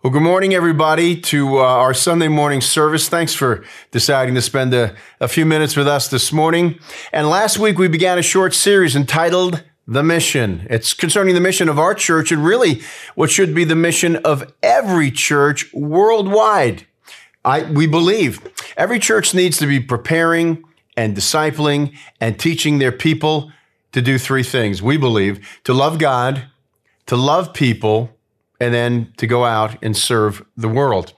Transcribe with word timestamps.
Well, 0.00 0.12
good 0.12 0.22
morning, 0.22 0.54
everybody, 0.54 1.20
to 1.22 1.58
uh, 1.58 1.62
our 1.62 1.92
Sunday 1.92 2.28
morning 2.28 2.60
service. 2.60 3.08
Thanks 3.08 3.34
for 3.34 3.64
deciding 3.90 4.36
to 4.36 4.40
spend 4.40 4.72
a, 4.72 4.94
a 5.18 5.26
few 5.26 5.44
minutes 5.44 5.76
with 5.76 5.88
us 5.88 6.06
this 6.06 6.32
morning. 6.32 6.78
And 7.12 7.28
last 7.28 7.58
week, 7.58 7.78
we 7.78 7.88
began 7.88 8.16
a 8.16 8.22
short 8.22 8.54
series 8.54 8.94
entitled 8.94 9.64
The 9.88 10.04
Mission. 10.04 10.68
It's 10.70 10.94
concerning 10.94 11.34
the 11.34 11.40
mission 11.40 11.68
of 11.68 11.80
our 11.80 11.94
church 11.94 12.30
and 12.30 12.44
really 12.44 12.80
what 13.16 13.28
should 13.28 13.56
be 13.56 13.64
the 13.64 13.74
mission 13.74 14.14
of 14.18 14.52
every 14.62 15.10
church 15.10 15.68
worldwide. 15.74 16.86
I, 17.44 17.64
we 17.64 17.88
believe 17.88 18.40
every 18.76 19.00
church 19.00 19.34
needs 19.34 19.58
to 19.58 19.66
be 19.66 19.80
preparing 19.80 20.62
and 20.96 21.16
discipling 21.16 21.92
and 22.20 22.38
teaching 22.38 22.78
their 22.78 22.92
people 22.92 23.50
to 23.90 24.00
do 24.00 24.16
three 24.16 24.44
things. 24.44 24.80
We 24.80 24.96
believe 24.96 25.58
to 25.64 25.74
love 25.74 25.98
God, 25.98 26.44
to 27.06 27.16
love 27.16 27.52
people, 27.52 28.16
and 28.60 28.74
then 28.74 29.12
to 29.16 29.26
go 29.26 29.44
out 29.44 29.76
and 29.82 29.96
serve 29.96 30.44
the 30.56 30.68
world. 30.68 31.12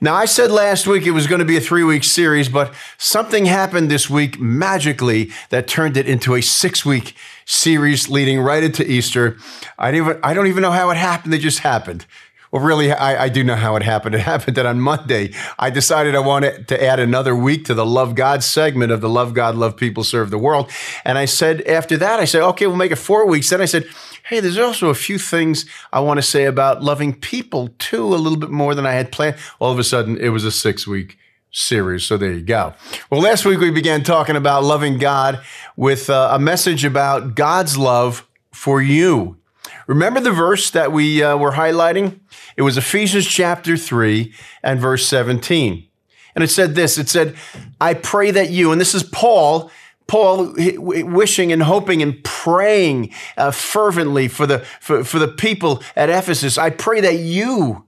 Now, 0.00 0.14
I 0.14 0.26
said 0.26 0.52
last 0.52 0.86
week 0.86 1.06
it 1.06 1.10
was 1.10 1.26
going 1.26 1.40
to 1.40 1.44
be 1.44 1.56
a 1.56 1.60
three 1.60 1.82
week 1.82 2.04
series, 2.04 2.48
but 2.48 2.72
something 2.98 3.46
happened 3.46 3.90
this 3.90 4.08
week 4.08 4.38
magically 4.38 5.32
that 5.50 5.66
turned 5.66 5.96
it 5.96 6.08
into 6.08 6.36
a 6.36 6.40
six 6.40 6.84
week 6.84 7.16
series 7.44 8.08
leading 8.08 8.40
right 8.40 8.62
into 8.62 8.88
Easter. 8.88 9.36
I 9.76 9.90
don't 9.90 10.06
even, 10.06 10.20
I 10.22 10.34
don't 10.34 10.46
even 10.46 10.62
know 10.62 10.70
how 10.70 10.90
it 10.90 10.96
happened. 10.96 11.34
It 11.34 11.38
just 11.38 11.60
happened. 11.60 12.06
Well, 12.50 12.62
really, 12.62 12.92
I, 12.92 13.24
I, 13.24 13.28
do 13.28 13.44
know 13.44 13.56
how 13.56 13.76
it 13.76 13.82
happened. 13.82 14.14
It 14.14 14.20
happened 14.32 14.56
that 14.56 14.66
on 14.66 14.80
Monday, 14.80 15.34
I 15.58 15.68
decided 15.68 16.14
I 16.14 16.20
wanted 16.20 16.68
to 16.68 16.82
add 16.82 16.98
another 16.98 17.34
week 17.34 17.64
to 17.66 17.74
the 17.74 17.84
Love 17.84 18.14
God 18.14 18.42
segment 18.42 18.92
of 18.92 19.00
the 19.00 19.08
Love 19.08 19.34
God, 19.34 19.54
Love 19.54 19.76
People, 19.76 20.04
Serve 20.04 20.30
the 20.30 20.38
World. 20.38 20.70
And 21.04 21.18
I 21.18 21.26
said, 21.26 21.60
after 21.62 21.96
that, 21.98 22.20
I 22.20 22.24
said, 22.24 22.42
okay, 22.42 22.66
we'll 22.66 22.76
make 22.76 22.92
it 22.92 22.96
four 22.96 23.26
weeks. 23.26 23.50
Then 23.50 23.60
I 23.60 23.66
said, 23.66 23.86
hey, 24.28 24.40
there's 24.40 24.58
also 24.58 24.90
a 24.90 24.94
few 24.94 25.18
things 25.18 25.64
I 25.90 26.00
want 26.00 26.18
to 26.18 26.22
say 26.22 26.44
about 26.44 26.82
loving 26.82 27.14
people 27.14 27.70
too, 27.78 28.04
a 28.04 28.16
little 28.16 28.36
bit 28.36 28.50
more 28.50 28.74
than 28.74 28.84
I 28.84 28.92
had 28.92 29.10
planned. 29.10 29.36
All 29.58 29.72
of 29.72 29.78
a 29.78 29.84
sudden, 29.84 30.18
it 30.18 30.28
was 30.28 30.44
a 30.44 30.52
six 30.52 30.86
week 30.86 31.16
series. 31.50 32.04
So 32.04 32.18
there 32.18 32.32
you 32.32 32.42
go. 32.42 32.74
Well, 33.10 33.22
last 33.22 33.46
week 33.46 33.58
we 33.58 33.70
began 33.70 34.02
talking 34.02 34.36
about 34.36 34.64
loving 34.64 34.98
God 34.98 35.40
with 35.76 36.10
uh, 36.10 36.28
a 36.32 36.38
message 36.38 36.84
about 36.84 37.36
God's 37.36 37.78
love 37.78 38.28
for 38.52 38.82
you. 38.82 39.38
Remember 39.86 40.20
the 40.20 40.32
verse 40.32 40.70
that 40.72 40.92
we 40.92 41.22
uh, 41.22 41.38
were 41.38 41.52
highlighting? 41.52 42.20
It 42.54 42.62
was 42.62 42.76
Ephesians 42.76 43.26
chapter 43.26 43.78
3 43.78 44.34
and 44.62 44.78
verse 44.78 45.06
17. 45.06 45.86
And 46.34 46.44
it 46.44 46.48
said 46.48 46.74
this 46.74 46.98
it 46.98 47.08
said, 47.08 47.34
I 47.80 47.94
pray 47.94 48.30
that 48.30 48.50
you, 48.50 48.72
and 48.72 48.80
this 48.80 48.94
is 48.94 49.02
Paul. 49.02 49.70
Paul 50.08 50.54
wishing 50.56 51.52
and 51.52 51.62
hoping 51.62 52.02
and 52.02 52.24
praying 52.24 53.12
uh, 53.36 53.50
fervently 53.50 54.26
for 54.26 54.46
the, 54.46 54.60
for, 54.80 55.04
for 55.04 55.18
the 55.18 55.28
people 55.28 55.82
at 55.94 56.08
Ephesus. 56.08 56.58
I 56.58 56.70
pray 56.70 57.00
that 57.02 57.16
you, 57.16 57.84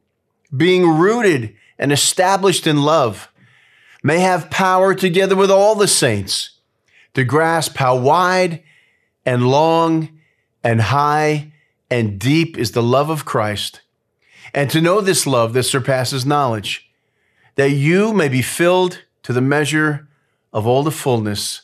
being 0.55 0.87
rooted 0.87 1.57
and 1.79 1.91
established 1.91 2.67
in 2.67 2.83
love, 2.83 3.33
may 4.03 4.21
have 4.21 4.51
power 4.51 4.95
together 4.95 5.35
with 5.35 5.51
all 5.51 5.75
the 5.75 5.89
saints 5.89 6.59
to 7.15 7.25
grasp 7.25 7.77
how 7.79 7.97
wide 7.97 8.63
and 9.25 9.49
long 9.49 10.11
and 10.63 10.81
high 10.81 11.53
and 11.91 12.19
deep 12.19 12.57
is 12.59 12.73
the 12.73 12.83
love 12.83 13.11
of 13.11 13.25
Christ 13.25 13.81
and 14.53 14.71
to 14.71 14.81
know 14.81 15.01
this 15.01 15.27
love 15.27 15.53
that 15.53 15.63
surpasses 15.65 16.27
knowledge, 16.27 16.91
that 17.55 17.71
you 17.71 18.13
may 18.13 18.29
be 18.29 18.43
filled 18.43 19.05
to 19.23 19.33
the 19.33 19.41
measure 19.41 20.09
of 20.53 20.67
all 20.67 20.83
the 20.83 20.91
fullness 20.91 21.63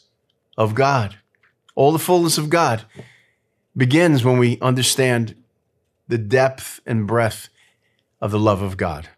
of 0.57 0.75
God. 0.75 1.17
All 1.75 1.93
the 1.93 1.99
fullness 1.99 2.39
of 2.39 2.51
God 2.51 2.85
begins 3.77 4.25
when 4.25 4.39
we 4.39 4.59
understand 4.61 5.35
the 6.09 6.19
depth 6.19 6.81
and 6.87 7.07
breadth 7.07 7.49
of 8.21 8.31
the 8.31 8.39
love 8.39 8.63
of 8.63 8.77
God. 8.77 9.09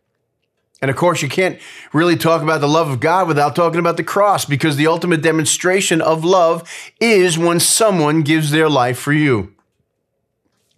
And 0.80 0.90
of 0.90 0.96
course, 0.96 1.22
you 1.22 1.28
can't 1.28 1.58
really 1.92 2.16
talk 2.16 2.42
about 2.42 2.60
the 2.60 2.68
love 2.68 2.88
of 2.88 3.00
God 3.00 3.26
without 3.26 3.56
talking 3.56 3.80
about 3.80 3.96
the 3.96 4.04
cross 4.04 4.44
because 4.44 4.76
the 4.76 4.86
ultimate 4.86 5.22
demonstration 5.22 6.00
of 6.00 6.24
love 6.24 6.68
is 7.00 7.36
when 7.36 7.58
someone 7.58 8.22
gives 8.22 8.50
their 8.50 8.68
life 8.68 8.98
for 8.98 9.12
you. 9.12 9.54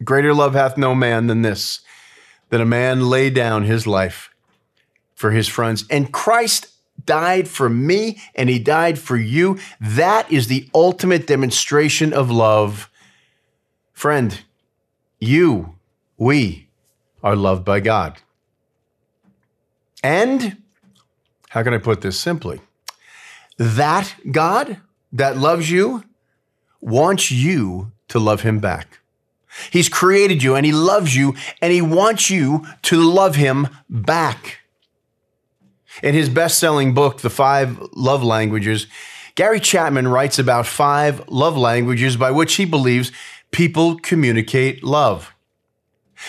Greater 0.03 0.33
love 0.33 0.55
hath 0.55 0.79
no 0.79 0.95
man 0.95 1.27
than 1.27 1.43
this, 1.43 1.81
that 2.49 2.63
a 2.63 2.67
man 2.67 3.11
lay 3.11 3.29
down 3.29 3.65
his 3.65 3.87
life 3.87 4.31
for 5.15 5.33
his 5.33 5.49
friends. 5.49 5.85
And 5.91 6.11
Christ 6.11 6.69
died 7.11 7.49
for 7.49 7.69
me 7.69 8.21
and 8.37 8.49
he 8.49 8.61
died 8.61 8.97
for 8.97 9.17
you. 9.17 9.59
That 9.81 10.31
is 10.31 10.47
the 10.47 10.69
ultimate 10.73 11.27
demonstration 11.27 12.13
of 12.13 12.31
love. 12.31 12.89
Friend, 13.93 14.41
you, 15.19 15.75
we 16.17 16.69
are 17.25 17.35
loved 17.35 17.65
by 17.65 17.81
God. 17.81 18.19
And 20.05 20.59
how 21.49 21.65
can 21.65 21.75
I 21.75 21.79
put 21.79 22.01
this 22.01 22.17
simply? 22.17 22.61
That 23.57 24.15
God 24.31 24.77
that 25.13 25.37
loves 25.37 25.69
you 25.69 26.05
wants 26.81 27.33
you 27.33 27.91
to 28.07 28.21
love 28.21 28.43
him 28.43 28.61
back. 28.61 29.01
He's 29.73 29.89
created 29.89 30.45
you 30.45 30.55
and 30.55 30.65
he 30.65 30.71
loves 30.71 31.17
you 31.17 31.35
and 31.61 31.73
he 31.73 31.83
wants 31.83 32.31
you 32.31 32.65
to 32.83 33.03
love 33.03 33.35
him 33.35 33.67
back. 33.89 34.60
In 36.03 36.15
his 36.15 36.29
best 36.29 36.59
selling 36.59 36.95
book, 36.95 37.21
The 37.21 37.31
Five 37.31 37.79
Love 37.95 38.23
Languages, 38.23 38.87
Gary 39.35 39.61
Chapman 39.61 40.09
writes 40.09 40.39
about 40.39 40.67
five 40.67 41.29
love 41.29 41.57
languages 41.57 42.17
by 42.17 42.31
which 42.31 42.55
he 42.55 42.65
believes 42.65 43.13
people 43.51 43.99
communicate 43.99 44.83
love. 44.83 45.35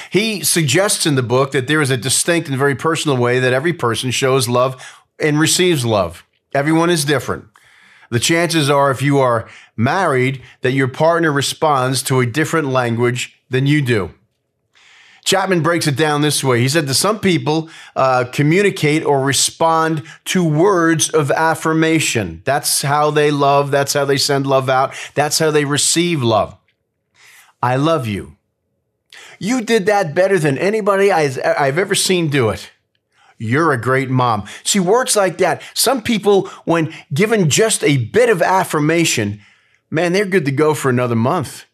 He 0.09 0.43
suggests 0.43 1.05
in 1.05 1.15
the 1.15 1.23
book 1.23 1.51
that 1.51 1.67
there 1.67 1.81
is 1.81 1.89
a 1.89 1.97
distinct 1.97 2.47
and 2.47 2.57
very 2.57 2.75
personal 2.75 3.17
way 3.17 3.39
that 3.39 3.53
every 3.53 3.73
person 3.73 4.11
shows 4.11 4.47
love 4.47 4.81
and 5.19 5.39
receives 5.39 5.85
love. 5.85 6.25
Everyone 6.53 6.89
is 6.89 7.05
different. 7.05 7.45
The 8.09 8.19
chances 8.19 8.69
are, 8.69 8.91
if 8.91 9.01
you 9.01 9.19
are 9.19 9.49
married, 9.77 10.41
that 10.61 10.73
your 10.73 10.87
partner 10.87 11.31
responds 11.31 12.03
to 12.03 12.19
a 12.19 12.25
different 12.25 12.67
language 12.67 13.41
than 13.49 13.67
you 13.67 13.81
do. 13.81 14.13
Chapman 15.23 15.61
breaks 15.61 15.87
it 15.87 15.95
down 15.95 16.21
this 16.21 16.43
way. 16.43 16.59
He 16.59 16.67
said 16.67 16.87
that 16.87 16.95
some 16.95 17.19
people 17.19 17.69
uh, 17.95 18.25
communicate 18.31 19.05
or 19.05 19.23
respond 19.23 20.03
to 20.25 20.43
words 20.43 21.09
of 21.09 21.29
affirmation. 21.31 22.41
That's 22.43 22.81
how 22.81 23.11
they 23.11 23.29
love. 23.29 23.71
That's 23.71 23.93
how 23.93 24.05
they 24.05 24.17
send 24.17 24.47
love 24.47 24.67
out. 24.67 24.93
That's 25.13 25.37
how 25.39 25.51
they 25.51 25.63
receive 25.63 26.23
love. 26.23 26.57
I 27.61 27.75
love 27.75 28.07
you. 28.07 28.37
You 29.39 29.61
did 29.61 29.85
that 29.85 30.13
better 30.15 30.37
than 30.39 30.57
anybody 30.57 31.11
I've 31.11 31.77
ever 31.77 31.95
seen 31.95 32.29
do 32.29 32.49
it. 32.49 32.71
You're 33.37 33.73
a 33.73 33.81
great 33.81 34.09
mom. 34.09 34.45
See, 34.63 34.79
words 34.79 35.15
like 35.15 35.39
that, 35.39 35.63
some 35.73 36.03
people, 36.03 36.47
when 36.65 36.93
given 37.11 37.49
just 37.49 37.83
a 37.83 37.97
bit 37.97 38.29
of 38.29 38.41
affirmation, 38.41 39.41
man, 39.89 40.13
they're 40.13 40.25
good 40.25 40.45
to 40.45 40.51
go 40.51 40.75
for 40.75 40.89
another 40.89 41.15
month. 41.15 41.65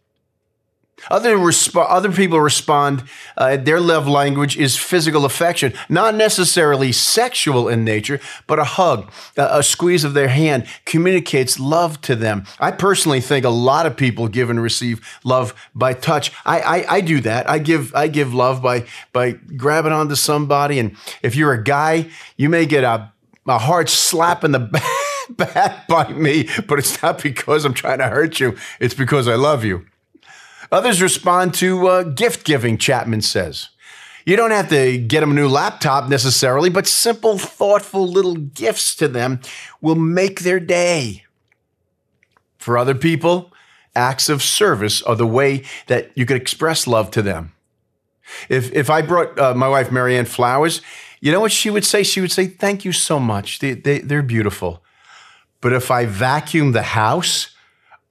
Other, 1.11 1.37
resp- 1.37 1.85
other 1.87 2.11
people 2.11 2.41
respond, 2.41 3.03
uh, 3.37 3.57
their 3.57 3.79
love 3.79 4.07
language 4.07 4.57
is 4.57 4.75
physical 4.75 5.25
affection, 5.25 5.73
not 5.89 6.15
necessarily 6.15 6.91
sexual 6.91 7.69
in 7.69 7.83
nature, 7.83 8.19
but 8.47 8.59
a 8.59 8.63
hug, 8.63 9.09
a, 9.37 9.59
a 9.59 9.63
squeeze 9.63 10.03
of 10.03 10.13
their 10.13 10.27
hand 10.27 10.67
communicates 10.85 11.59
love 11.59 12.01
to 12.01 12.15
them. 12.15 12.45
I 12.59 12.71
personally 12.71 13.21
think 13.21 13.45
a 13.45 13.49
lot 13.49 13.85
of 13.85 13.95
people 13.95 14.27
give 14.27 14.49
and 14.49 14.61
receive 14.61 15.07
love 15.23 15.53
by 15.73 15.93
touch. 15.93 16.31
I, 16.45 16.59
I, 16.61 16.95
I 16.95 17.01
do 17.01 17.21
that. 17.21 17.49
I 17.49 17.59
give, 17.59 17.93
I 17.93 18.07
give 18.07 18.33
love 18.33 18.61
by, 18.61 18.85
by 19.13 19.31
grabbing 19.31 19.93
onto 19.93 20.15
somebody. 20.15 20.79
And 20.79 20.97
if 21.21 21.35
you're 21.35 21.53
a 21.53 21.63
guy, 21.63 22.09
you 22.37 22.49
may 22.49 22.65
get 22.65 22.83
a, 22.83 23.13
a 23.47 23.59
hard 23.59 23.89
slap 23.89 24.43
in 24.43 24.51
the 24.51 24.81
back 25.29 25.87
by 25.87 26.11
me, 26.11 26.49
but 26.67 26.79
it's 26.79 27.01
not 27.01 27.21
because 27.21 27.65
I'm 27.65 27.73
trying 27.73 27.99
to 27.99 28.07
hurt 28.07 28.39
you. 28.39 28.57
It's 28.79 28.93
because 28.93 29.27
I 29.27 29.35
love 29.35 29.63
you. 29.63 29.85
Others 30.71 31.01
respond 31.01 31.53
to 31.55 31.87
uh, 31.87 32.03
gift 32.03 32.45
giving, 32.45 32.77
Chapman 32.77 33.21
says. 33.21 33.69
You 34.25 34.35
don't 34.35 34.51
have 34.51 34.69
to 34.69 34.97
get 34.97 35.21
them 35.21 35.31
a 35.31 35.33
new 35.33 35.47
laptop 35.47 36.09
necessarily, 36.09 36.69
but 36.69 36.85
simple, 36.85 37.37
thoughtful 37.37 38.05
little 38.05 38.35
gifts 38.35 38.93
to 38.95 39.07
them 39.07 39.39
will 39.79 39.95
make 39.95 40.41
their 40.41 40.59
day. 40.59 41.23
For 42.57 42.77
other 42.77 42.95
people, 42.95 43.53
acts 43.95 44.27
of 44.27 44.43
service 44.43 45.01
are 45.03 45.15
the 45.15 45.25
way 45.25 45.63
that 45.87 46.11
you 46.15 46.25
could 46.25 46.35
express 46.35 46.85
love 46.85 47.09
to 47.11 47.21
them. 47.21 47.53
If, 48.49 48.73
if 48.73 48.89
I 48.89 49.01
brought 49.01 49.39
uh, 49.39 49.53
my 49.53 49.69
wife 49.69 49.93
Marianne 49.93 50.25
flowers, 50.25 50.81
you 51.21 51.31
know 51.31 51.39
what 51.39 51.53
she 51.53 51.69
would 51.69 51.85
say? 51.85 52.03
She 52.03 52.19
would 52.19 52.31
say, 52.31 52.47
Thank 52.47 52.83
you 52.83 52.91
so 52.91 53.19
much. 53.19 53.59
They, 53.59 53.73
they, 53.73 53.99
they're 53.99 54.21
beautiful. 54.21 54.83
But 55.61 55.71
if 55.71 55.89
I 55.89 56.05
vacuum 56.05 56.73
the 56.73 56.83
house, 56.83 57.55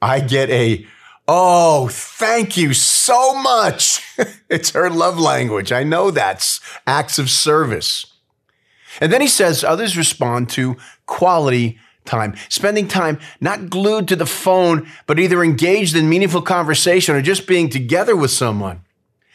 I 0.01 0.21
get 0.21 0.49
a 0.51 0.87
Oh, 1.29 1.89
thank 1.89 2.57
you 2.57 2.73
so 2.73 3.35
much. 3.35 4.03
it's 4.49 4.71
her 4.71 4.89
love 4.89 5.19
language. 5.19 5.73
I 5.73 5.83
know 5.83 6.11
that's 6.11 6.61
acts 6.87 7.19
of 7.19 7.31
service. 7.31 8.07
And 9.01 9.13
then 9.13 9.21
he 9.21 9.27
says 9.29 9.65
others 9.65 9.97
respond 9.97 10.49
to 10.51 10.77
quality 11.07 11.79
time, 12.05 12.35
spending 12.49 12.87
time 12.87 13.19
not 13.41 13.69
glued 13.69 14.07
to 14.09 14.17
the 14.17 14.27
phone, 14.27 14.89
but 15.07 15.19
either 15.19 15.43
engaged 15.43 15.97
in 15.97 16.09
meaningful 16.09 16.43
conversation 16.43 17.17
or 17.17 17.23
just 17.23 17.47
being 17.47 17.69
together 17.69 18.17
with 18.17 18.31
someone. 18.31 18.83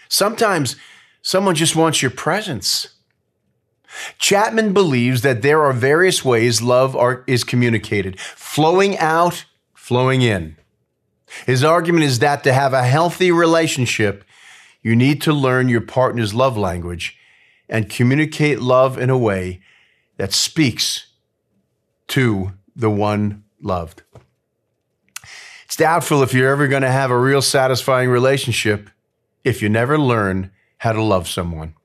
Sometimes 0.08 0.78
someone 1.22 1.56
just 1.56 1.76
wants 1.76 2.02
your 2.02 2.12
presence. 2.12 2.96
Chapman 4.18 4.72
believes 4.74 5.22
that 5.22 5.42
there 5.42 5.62
are 5.62 5.74
various 5.74 6.24
ways 6.24 6.62
love 6.62 6.96
is 7.28 7.44
communicated 7.44 8.20
flowing 8.20 8.98
out, 8.98 9.46
flowing 9.74 10.22
in. 10.22 10.56
His 11.45 11.63
argument 11.63 12.06
is 12.06 12.19
that 12.19 12.44
to 12.44 12.54
have 12.54 12.74
a 12.74 12.83
healthy 12.83 13.31
relationship, 13.31 14.24
you 14.81 14.95
need 14.95 15.22
to 15.24 15.33
learn 15.33 15.69
your 15.69 15.81
partner's 15.81 16.33
love 16.33 16.57
language 16.57 17.18
and 17.69 17.89
communicate 17.89 18.60
love 18.60 18.98
in 18.98 19.10
a 19.10 19.18
way 19.18 19.62
that 20.18 20.33
speaks 20.33 21.07
to 22.07 22.51
the 22.75 22.89
one 22.89 23.44
loved. 23.62 24.04
It's 25.66 25.78
doubtful 25.78 26.22
if 26.22 26.33
you're 26.33 26.51
ever 26.51 26.68
going 26.68 26.81
to 26.81 26.92
have 26.92 27.12
a 27.12 27.18
real 27.18 27.42
satisfying 27.42 28.10
relationship 28.10 28.89
if 29.44 29.62
you 29.62 29.69
never 29.69 29.98
learn 29.98 30.51
how 30.80 30.92
to 30.92 31.01
love 31.01 31.28
someone. 31.28 31.75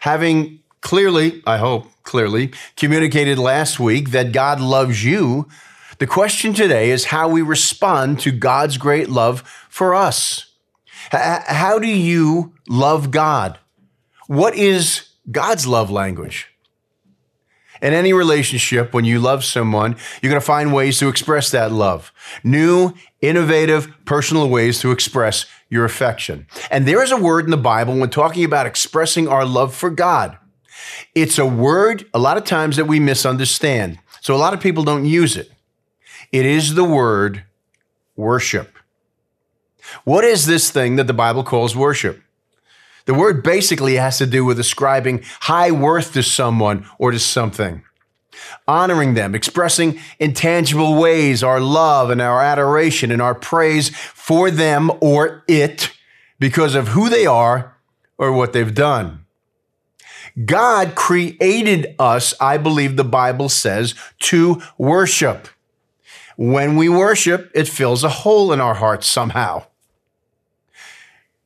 Having 0.00 0.60
clearly, 0.80 1.42
I 1.46 1.56
hope 1.56 1.86
clearly, 2.02 2.52
communicated 2.76 3.38
last 3.38 3.80
week 3.80 4.10
that 4.10 4.32
God 4.32 4.60
loves 4.60 5.02
you, 5.02 5.48
the 5.98 6.06
question 6.06 6.54
today 6.54 6.90
is 6.90 7.06
how 7.06 7.28
we 7.28 7.42
respond 7.42 8.20
to 8.20 8.32
God's 8.32 8.78
great 8.78 9.08
love 9.08 9.42
for 9.68 9.94
us. 9.94 10.52
How 11.10 11.78
do 11.78 11.88
you 11.88 12.54
love 12.68 13.10
God? 13.10 13.58
What 14.26 14.54
is 14.54 15.08
God's 15.30 15.66
love 15.66 15.90
language? 15.90 16.48
In 17.82 17.92
any 17.92 18.12
relationship, 18.12 18.94
when 18.94 19.04
you 19.04 19.20
love 19.20 19.44
someone, 19.44 19.96
you're 20.22 20.30
going 20.30 20.40
to 20.40 20.46
find 20.46 20.72
ways 20.72 20.98
to 21.00 21.08
express 21.08 21.50
that 21.50 21.70
love. 21.70 22.12
New, 22.42 22.94
innovative, 23.20 23.92
personal 24.06 24.48
ways 24.48 24.80
to 24.80 24.90
express 24.90 25.44
your 25.68 25.84
affection. 25.84 26.46
And 26.70 26.86
there 26.86 27.02
is 27.02 27.12
a 27.12 27.16
word 27.16 27.44
in 27.44 27.50
the 27.50 27.56
Bible 27.56 27.98
when 27.98 28.08
talking 28.10 28.44
about 28.44 28.66
expressing 28.66 29.28
our 29.28 29.44
love 29.44 29.74
for 29.74 29.90
God. 29.90 30.38
It's 31.14 31.38
a 31.38 31.46
word 31.46 32.08
a 32.14 32.18
lot 32.18 32.38
of 32.38 32.44
times 32.44 32.76
that 32.76 32.86
we 32.86 33.00
misunderstand. 33.00 33.98
So 34.22 34.34
a 34.34 34.38
lot 34.38 34.54
of 34.54 34.60
people 34.60 34.84
don't 34.84 35.04
use 35.04 35.36
it. 35.36 35.50
It 36.34 36.46
is 36.46 36.74
the 36.74 36.82
word 36.82 37.44
worship. 38.16 38.76
What 40.02 40.24
is 40.24 40.46
this 40.46 40.68
thing 40.68 40.96
that 40.96 41.06
the 41.06 41.12
Bible 41.12 41.44
calls 41.44 41.76
worship? 41.76 42.20
The 43.04 43.14
word 43.14 43.44
basically 43.44 43.94
has 43.94 44.18
to 44.18 44.26
do 44.26 44.44
with 44.44 44.58
ascribing 44.58 45.22
high 45.42 45.70
worth 45.70 46.12
to 46.14 46.24
someone 46.24 46.86
or 46.98 47.12
to 47.12 47.20
something. 47.20 47.84
Honoring 48.66 49.14
them, 49.14 49.36
expressing 49.36 50.00
in 50.18 50.34
tangible 50.34 51.00
ways 51.00 51.44
our 51.44 51.60
love 51.60 52.10
and 52.10 52.20
our 52.20 52.42
adoration 52.42 53.12
and 53.12 53.22
our 53.22 53.36
praise 53.36 53.90
for 53.90 54.50
them 54.50 54.90
or 55.00 55.44
it 55.46 55.92
because 56.40 56.74
of 56.74 56.88
who 56.88 57.08
they 57.08 57.26
are 57.26 57.76
or 58.18 58.32
what 58.32 58.52
they've 58.52 58.74
done. 58.74 59.24
God 60.44 60.96
created 60.96 61.94
us, 62.00 62.34
I 62.40 62.58
believe 62.58 62.96
the 62.96 63.04
Bible 63.04 63.48
says, 63.48 63.94
to 64.22 64.60
worship. 64.76 65.46
When 66.36 66.76
we 66.76 66.88
worship, 66.88 67.50
it 67.54 67.68
fills 67.68 68.04
a 68.04 68.08
hole 68.08 68.52
in 68.52 68.60
our 68.60 68.74
hearts 68.74 69.06
somehow. 69.06 69.66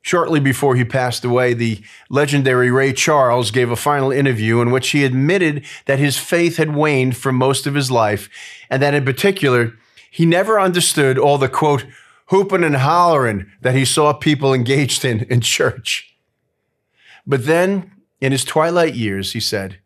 Shortly 0.01 0.41
before 0.41 0.75
he 0.75 0.85
passed 0.85 1.25
away, 1.25 1.53
the 1.53 1.83
legendary 2.09 2.71
Ray 2.71 2.95
Charles 2.95 3.51
gave 3.51 3.71
a 3.71 3.77
final 3.77 4.11
interview 4.11 4.61
in 4.63 4.71
which 4.71 4.91
he 4.91 5.05
admitted 5.05 5.65
that 5.85 5.99
his 5.99 6.17
faith 6.17 6.57
had 6.57 6.75
waned 6.75 7.17
for 7.17 7.31
most 7.31 7.67
of 7.67 7.75
his 7.75 7.91
life, 7.91 8.31
and 8.71 8.81
that 8.83 8.95
in 8.95 9.05
particular, 9.05 9.75
he 10.11 10.25
never 10.25 10.59
understood 10.59 11.19
all 11.19 11.37
the 11.37 11.49
quote, 11.49 11.85
hooping 12.27 12.65
and 12.65 12.77
hollering 12.77 13.51
that 13.61 13.75
he 13.75 13.85
saw 13.85 14.15
people 14.15 14.55
engaged 14.55 15.05
in 15.05 15.21
in 15.25 15.43
church. 15.43 16.17
But 17.27 17.45
then, 17.45 17.93
in 18.21 18.33
his 18.33 18.45
twilight 18.45 18.95
years, 18.95 19.33
he 19.35 19.41
said, 19.41 19.79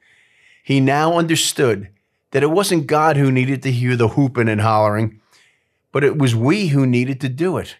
he 0.62 0.78
now 0.78 1.18
understood 1.18 1.88
that 2.32 2.42
it 2.42 2.50
wasn't 2.50 2.86
God 2.86 3.16
who 3.16 3.30
needed 3.30 3.62
to 3.62 3.72
hear 3.72 3.96
the 3.96 4.08
whooping 4.08 4.48
and 4.48 4.60
hollering, 4.60 5.20
but 5.92 6.02
it 6.04 6.18
was 6.18 6.34
we 6.34 6.68
who 6.68 6.86
needed 6.86 7.20
to 7.20 7.28
do 7.28 7.56
it, 7.58 7.76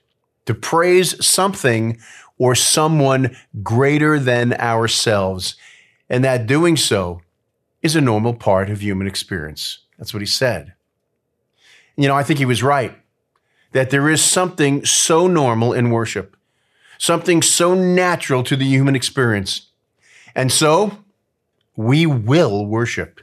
to 0.47 0.55
praise 0.55 1.25
something 1.25 1.99
or 2.39 2.55
someone 2.55 3.37
greater 3.63 4.19
than 4.19 4.53
ourselves. 4.55 5.57
And 6.09 6.25
that 6.25 6.47
doing 6.47 6.77
so 6.77 7.23
is 7.83 7.97
a 7.97 8.01
normal 8.01 8.35
part 8.35 8.71
of 8.71 8.83
human 8.83 9.07
experience. 9.07 9.81
That's 9.99 10.15
what 10.15 10.21
he 10.21 10.27
said. 10.27 10.75
You 11.97 12.09
know, 12.09 12.17
I 12.17 12.23
think 12.23 12.39
he 12.39 12.47
was 12.47 12.63
right 12.63 12.95
that 13.73 13.91
there 13.91 14.09
is 14.09 14.23
something 14.23 14.85
so 14.85 15.27
normal 15.27 15.73
in 15.73 15.91
worship, 15.91 16.37
something 16.99 17.41
so 17.41 17.75
natural 17.75 18.43
to 18.45 18.55
the 18.55 18.67
human 18.67 18.95
experience. 18.95 19.69
And 20.35 20.53
so 20.53 20.99
we 21.75 22.05
will 22.05 22.67
worship. 22.67 23.21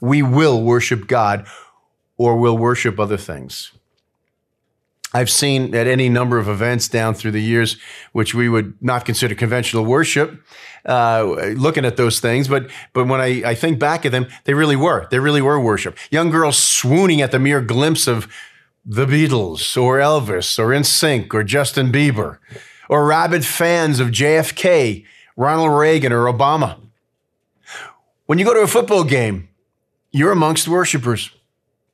We 0.00 0.22
will 0.22 0.62
worship 0.62 1.06
God 1.06 1.46
or 2.16 2.36
we'll 2.36 2.58
worship 2.58 2.98
other 2.98 3.16
things. 3.16 3.72
I've 5.12 5.30
seen 5.30 5.74
at 5.74 5.86
any 5.86 6.08
number 6.08 6.38
of 6.38 6.48
events 6.48 6.86
down 6.86 7.14
through 7.14 7.32
the 7.32 7.42
years, 7.42 7.76
which 8.12 8.34
we 8.34 8.48
would 8.48 8.74
not 8.80 9.04
consider 9.04 9.34
conventional 9.34 9.84
worship, 9.84 10.40
uh, 10.86 11.52
looking 11.56 11.84
at 11.84 11.96
those 11.96 12.20
things. 12.20 12.46
But 12.46 12.70
but 12.92 13.06
when 13.08 13.20
I, 13.20 13.42
I 13.44 13.54
think 13.54 13.80
back 13.80 14.06
at 14.06 14.12
them, 14.12 14.28
they 14.44 14.54
really 14.54 14.76
were. 14.76 15.08
They 15.10 15.18
really 15.18 15.42
were 15.42 15.58
worship. 15.58 15.98
Young 16.10 16.30
girls 16.30 16.58
swooning 16.58 17.20
at 17.20 17.32
the 17.32 17.40
mere 17.40 17.60
glimpse 17.60 18.06
of 18.06 18.28
the 18.84 19.04
Beatles 19.04 19.80
or 19.80 19.98
Elvis 19.98 20.58
or 20.58 20.68
NSYNC 20.68 21.34
or 21.34 21.42
Justin 21.42 21.92
Bieber, 21.92 22.38
or 22.88 23.06
rabid 23.06 23.44
fans 23.44 24.00
of 24.00 24.08
JFK, 24.08 25.04
Ronald 25.36 25.78
Reagan, 25.78 26.12
or 26.12 26.32
Obama. 26.32 26.78
When 28.26 28.38
you 28.38 28.44
go 28.44 28.54
to 28.54 28.60
a 28.60 28.68
football 28.68 29.04
game, 29.04 29.49
you're 30.10 30.32
amongst 30.32 30.68
worshipers. 30.68 31.30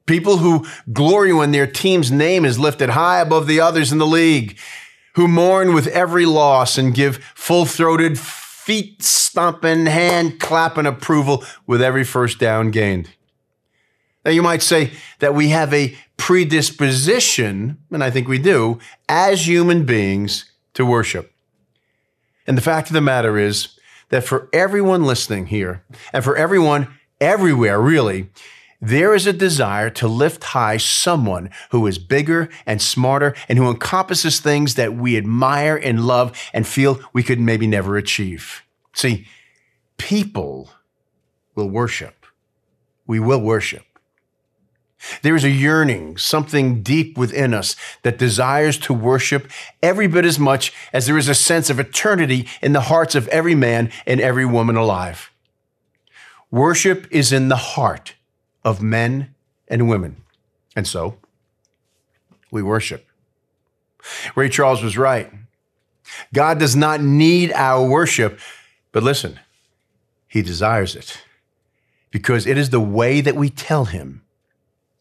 People 0.06 0.38
who 0.38 0.66
glory 0.92 1.32
when 1.32 1.50
their 1.50 1.66
team's 1.66 2.12
name 2.12 2.44
is 2.44 2.58
lifted 2.58 2.90
high 2.90 3.20
above 3.20 3.46
the 3.46 3.60
others 3.60 3.92
in 3.92 3.98
the 3.98 4.06
league, 4.06 4.58
who 5.14 5.26
mourn 5.26 5.74
with 5.74 5.86
every 5.88 6.26
loss 6.26 6.78
and 6.78 6.94
give 6.94 7.16
full 7.34 7.64
throated, 7.64 8.18
feet 8.18 9.02
stomping, 9.02 9.86
hand 9.86 10.38
clapping 10.38 10.86
approval 10.86 11.44
with 11.66 11.82
every 11.82 12.04
first 12.04 12.38
down 12.38 12.70
gained. 12.70 13.10
Now, 14.24 14.32
you 14.32 14.42
might 14.42 14.62
say 14.62 14.92
that 15.20 15.34
we 15.34 15.48
have 15.50 15.72
a 15.72 15.96
predisposition, 16.16 17.78
and 17.90 18.02
I 18.02 18.10
think 18.10 18.26
we 18.26 18.38
do, 18.38 18.78
as 19.08 19.46
human 19.46 19.84
beings 19.84 20.50
to 20.74 20.84
worship. 20.84 21.32
And 22.46 22.56
the 22.56 22.62
fact 22.62 22.88
of 22.88 22.94
the 22.94 23.00
matter 23.00 23.38
is 23.38 23.78
that 24.08 24.24
for 24.24 24.48
everyone 24.52 25.04
listening 25.04 25.46
here, 25.46 25.84
and 26.12 26.22
for 26.22 26.36
everyone 26.36 26.88
everywhere, 27.20 27.80
really, 27.80 28.30
there 28.80 29.14
is 29.14 29.26
a 29.26 29.32
desire 29.32 29.88
to 29.90 30.06
lift 30.06 30.44
high 30.44 30.76
someone 30.76 31.50
who 31.70 31.86
is 31.86 31.98
bigger 31.98 32.48
and 32.66 32.80
smarter 32.80 33.34
and 33.48 33.58
who 33.58 33.70
encompasses 33.70 34.38
things 34.38 34.74
that 34.74 34.94
we 34.94 35.16
admire 35.16 35.76
and 35.76 36.06
love 36.06 36.38
and 36.52 36.66
feel 36.66 37.00
we 37.12 37.22
could 37.22 37.40
maybe 37.40 37.66
never 37.66 37.96
achieve. 37.96 38.62
See, 38.92 39.26
people 39.96 40.70
will 41.54 41.70
worship. 41.70 42.26
We 43.06 43.18
will 43.18 43.40
worship. 43.40 43.84
There 45.22 45.36
is 45.36 45.44
a 45.44 45.50
yearning, 45.50 46.16
something 46.16 46.82
deep 46.82 47.16
within 47.16 47.54
us 47.54 47.76
that 48.02 48.18
desires 48.18 48.78
to 48.78 48.92
worship 48.92 49.50
every 49.82 50.06
bit 50.06 50.24
as 50.24 50.38
much 50.38 50.72
as 50.92 51.06
there 51.06 51.18
is 51.18 51.28
a 51.28 51.34
sense 51.34 51.70
of 51.70 51.78
eternity 51.78 52.48
in 52.62 52.72
the 52.72 52.82
hearts 52.82 53.14
of 53.14 53.28
every 53.28 53.54
man 53.54 53.90
and 54.06 54.20
every 54.20 54.44
woman 54.44 54.76
alive. 54.76 55.30
Worship 56.50 57.06
is 57.10 57.32
in 57.32 57.48
the 57.48 57.56
heart 57.56 58.14
of 58.64 58.82
men 58.82 59.34
and 59.68 59.88
women. 59.88 60.24
And 60.74 60.86
so 60.86 61.18
we 62.50 62.62
worship. 62.62 63.06
Ray 64.34 64.48
Charles 64.48 64.82
was 64.82 64.96
right. 64.96 65.32
God 66.32 66.58
does 66.58 66.76
not 66.76 67.00
need 67.00 67.52
our 67.52 67.86
worship, 67.86 68.38
but 68.92 69.02
listen, 69.02 69.40
He 70.28 70.42
desires 70.42 70.94
it 70.94 71.22
because 72.10 72.46
it 72.46 72.56
is 72.56 72.70
the 72.70 72.80
way 72.80 73.20
that 73.20 73.34
we 73.34 73.50
tell 73.50 73.86
Him 73.86 74.22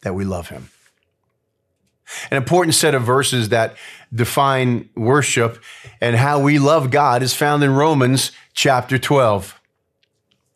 that 0.01 0.13
we 0.15 0.25
love 0.25 0.49
Him. 0.49 0.69
An 2.29 2.37
important 2.37 2.75
set 2.75 2.93
of 2.93 3.03
verses 3.03 3.49
that 3.49 3.75
define 4.13 4.89
worship 4.95 5.61
and 5.99 6.15
how 6.15 6.39
we 6.39 6.59
love 6.59 6.91
God 6.91 7.23
is 7.23 7.33
found 7.33 7.63
in 7.63 7.71
Romans 7.71 8.31
chapter 8.53 8.97
12. 8.97 9.54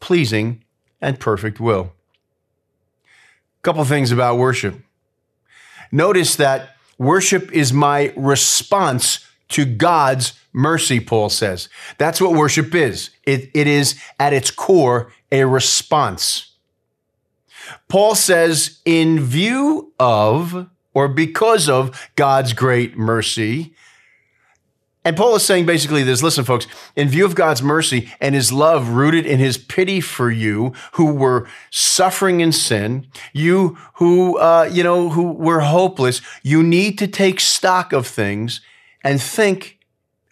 pleasing, 0.00 0.64
and 1.00 1.20
perfect 1.20 1.60
will. 1.60 1.92
Couple 3.62 3.84
things 3.84 4.12
about 4.12 4.38
worship. 4.38 4.80
Notice 5.90 6.36
that 6.36 6.76
worship 6.98 7.50
is 7.52 7.72
my 7.72 8.12
response 8.16 9.26
to 9.48 9.64
God's 9.64 10.34
mercy, 10.52 11.00
Paul 11.00 11.30
says. 11.30 11.68
That's 11.96 12.20
what 12.20 12.32
worship 12.32 12.74
is. 12.74 13.10
It, 13.24 13.50
it 13.54 13.66
is 13.66 13.98
at 14.18 14.32
its 14.32 14.50
core 14.50 15.12
a 15.32 15.44
response. 15.44 16.52
Paul 17.88 18.14
says, 18.14 18.80
in 18.84 19.20
view 19.20 19.92
of 19.98 20.68
or 20.94 21.08
because 21.08 21.68
of 21.68 22.08
God's 22.16 22.52
great 22.52 22.96
mercy, 22.96 23.74
and 25.08 25.16
Paul 25.16 25.36
is 25.36 25.42
saying 25.42 25.64
basically 25.64 26.02
this 26.02 26.22
listen, 26.22 26.44
folks, 26.44 26.66
in 26.94 27.08
view 27.08 27.24
of 27.24 27.34
God's 27.34 27.62
mercy 27.62 28.12
and 28.20 28.34
his 28.34 28.52
love 28.52 28.90
rooted 28.90 29.24
in 29.24 29.38
his 29.38 29.56
pity 29.56 30.02
for 30.02 30.30
you 30.30 30.74
who 30.92 31.14
were 31.14 31.48
suffering 31.70 32.40
in 32.40 32.52
sin, 32.52 33.06
you 33.32 33.78
who, 33.94 34.36
uh, 34.36 34.68
you 34.70 34.82
know, 34.82 35.08
who 35.08 35.32
were 35.32 35.60
hopeless, 35.60 36.20
you 36.42 36.62
need 36.62 36.98
to 36.98 37.08
take 37.08 37.40
stock 37.40 37.94
of 37.94 38.06
things 38.06 38.60
and 39.02 39.18
think, 39.22 39.78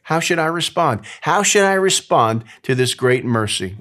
how 0.03 0.21
should 0.21 0.39
I 0.39 0.45
respond? 0.45 1.07
How 1.23 1.43
should 1.43 1.65
I 1.65 1.73
respond 1.73 2.45
to 2.65 2.75
this 2.75 2.93
great 2.93 3.25
mercy? 3.25 3.79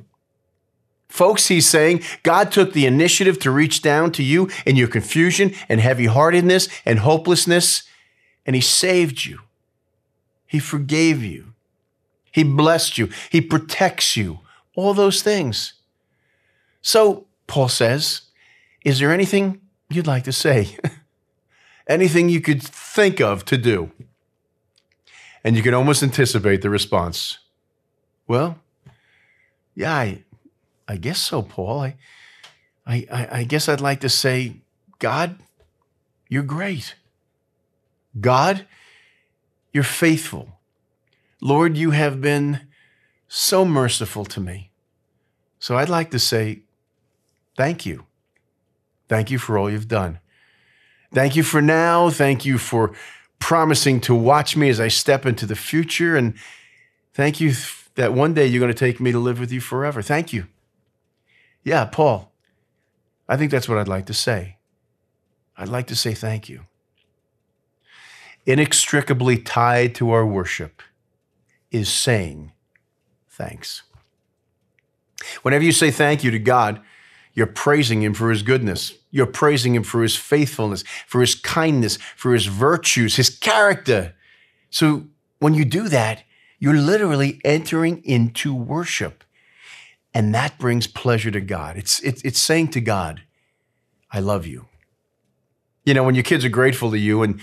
Folks, 1.10 1.48
he's 1.48 1.68
saying 1.68 2.04
God 2.24 2.54
took 2.54 2.72
the 2.72 2.86
initiative 2.86 3.38
to 3.40 3.52
reach 3.52 3.82
down 3.82 4.14
to 4.14 4.24
you 4.24 4.50
in 4.66 4.78
your 4.78 4.88
confusion 4.88 5.54
and 5.68 5.82
heavy 5.82 6.06
heartedness 6.06 6.70
and 6.86 7.00
hopelessness, 7.00 7.84
and 8.46 8.56
he 8.56 8.62
saved 8.62 9.25
you. 9.25 9.42
He 10.46 10.60
forgave 10.60 11.24
you. 11.24 11.54
He 12.32 12.44
blessed 12.44 12.98
you. 12.98 13.10
He 13.30 13.42
protects 13.42 14.18
you. 14.18 14.40
All 14.75 14.94
those 14.94 15.22
things. 15.22 15.74
So, 16.82 17.28
Paul 17.48 17.70
says, 17.70 18.22
is 18.84 19.00
there 19.00 19.12
anything 19.12 19.62
you'd 19.90 20.08
like 20.08 20.24
to 20.25 20.32
say? 20.32 20.78
anything 21.88 22.30
you 22.30 22.42
could 22.42 22.62
think 22.62 23.22
of 23.22 23.46
to 23.46 23.58
do? 23.58 23.92
And 25.44 25.56
you 25.56 25.64
can 25.64 25.74
almost 25.74 26.04
anticipate 26.04 26.62
the 26.62 26.70
response. 26.70 27.40
Well, 28.28 28.60
yeah, 29.75 29.94
I, 29.94 30.24
I 30.88 30.98
guess 30.98 31.20
so, 31.20 31.42
Paul. 31.42 31.82
I, 31.82 31.96
I, 32.88 33.28
I 33.32 33.44
guess 33.44 33.70
I'd 33.70 33.82
like 33.82 34.02
to 34.02 34.10
say, 34.10 34.58
God, 35.00 35.38
you're 36.30 36.44
great. 36.44 36.96
God, 38.20 38.66
you're 39.75 39.84
faithful. 39.84 40.58
Lord, 41.41 41.75
you 41.75 41.91
have 41.91 42.22
been 42.22 42.62
so 43.27 43.65
merciful 43.65 44.24
to 44.24 44.39
me. 44.39 44.72
So 45.60 45.75
I'd 45.75 45.89
like 45.89 46.12
to 46.12 46.20
say, 46.20 46.62
thank 47.58 47.86
you. 47.86 48.05
Thank 49.10 49.29
you 49.29 49.38
for 49.38 49.58
all 49.58 49.70
you've 49.70 49.89
done. 49.89 50.20
Thank 51.13 51.36
you 51.36 51.44
for 51.44 51.62
now. 51.62 52.10
Thank 52.10 52.46
you 52.46 52.58
for 52.58 52.94
promising 53.39 54.00
to 54.01 54.15
watch 54.15 54.55
me 54.55 54.70
as 54.70 54.79
I 54.79 54.88
step 54.88 55.25
into 55.25 55.46
the 55.46 55.58
future. 55.58 56.15
And 56.15 56.36
thank 57.13 57.41
you 57.41 57.51
that 57.96 58.13
one 58.13 58.34
day 58.34 58.48
you're 58.48 58.62
going 58.62 58.72
to 58.72 58.79
take 58.79 59.01
me 59.01 59.12
to 59.12 59.20
live 59.20 59.41
with 59.41 59.51
you 59.51 59.60
forever. 59.60 60.01
Thank 60.01 60.32
you. 60.32 60.48
Yeah, 61.65 61.84
Paul, 61.84 62.32
I 63.27 63.36
think 63.36 63.51
that's 63.51 63.67
what 63.67 63.77
I'd 63.77 63.89
like 63.89 64.05
to 64.05 64.13
say. 64.13 64.55
I'd 65.58 65.67
like 65.67 65.88
to 65.88 65.98
say 65.98 66.13
thank 66.13 66.48
you 66.48 66.62
inextricably 68.46 69.38
tied 69.38 69.96
to 69.96 70.12
our 70.12 70.25
worship 70.25 70.82
is 71.72 71.90
saying 71.90 72.52
thanks. 73.28 73.84
Whenever 75.42 75.64
you 75.64 75.72
say 75.72 75.92
thank 75.92 76.24
you 76.24 76.32
to 76.32 76.40
God, 76.40 76.82
you're 77.34 77.48
praising 77.48 78.02
Him 78.02 78.14
for 78.14 78.30
His 78.30 78.42
goodness. 78.44 78.94
You're 79.12 79.25
praising 79.25 79.75
Him 79.75 79.84
for 79.84 80.02
His 80.04 80.16
faithfulness, 80.16 80.84
for 81.08 81.22
His 81.22 81.36
kindness, 81.36 81.98
for 82.16 82.34
His 82.34 82.46
virtues, 82.46 83.16
His 83.16 83.30
character. 83.30 84.16
So 84.70 85.06
when 85.40 85.54
you 85.54 85.66
do 85.66 85.90
that, 85.90 86.24
you're 86.60 86.78
literally 86.78 87.42
entering 87.44 88.04
into 88.06 88.56
worship. 88.56 89.24
And 90.14 90.34
that 90.34 90.58
brings 90.58 90.88
pleasure 90.88 91.32
to 91.32 91.42
God. 91.42 91.78
It's, 91.78 92.00
it's, 92.00 92.22
it's 92.22 92.40
saying 92.40 92.70
to 92.70 92.82
God, 92.82 93.24
I 94.12 94.22
love 94.22 94.48
you. 94.48 94.68
You 95.86 95.94
know, 95.94 96.04
when 96.04 96.16
your 96.16 96.24
kids 96.24 96.46
are 96.46 96.50
grateful 96.50 96.92
to 96.92 96.98
you 96.98 97.22
and 97.22 97.40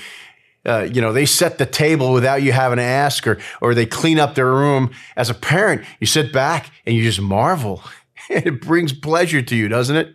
uh, 0.65 0.89
you 0.93 1.01
know, 1.01 1.13
they 1.13 1.27
set 1.27 1.59
the 1.59 1.67
table 1.67 2.13
without 2.13 2.43
you 2.43 2.53
having 2.53 2.77
to 2.77 2.83
ask, 2.83 3.27
or 3.27 3.39
or 3.61 3.75
they 3.75 3.87
clean 3.87 4.19
up 4.19 4.35
their 4.35 4.51
room. 4.51 4.91
As 5.17 5.29
a 5.29 5.35
parent, 5.35 5.85
you 6.01 6.07
sit 6.07 6.33
back 6.33 6.71
and 6.87 6.95
you 6.95 7.03
just 7.03 7.21
marvel. 7.21 7.83
it 8.31 8.61
brings 8.61 8.93
pleasure 8.93 9.43
to 9.43 9.57
you, 9.57 9.69
doesn't 9.69 9.97
it? 9.97 10.15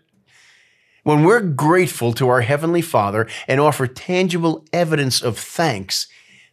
When 1.03 1.23
we're 1.23 1.41
grateful 1.41 2.13
to 2.13 2.27
our 2.27 2.41
Heavenly 2.41 2.81
Father 2.81 3.27
and 3.47 3.61
offer 3.61 3.87
tangible 3.87 4.65
evidence 4.73 5.21
of 5.21 5.37
thanks, 5.37 6.07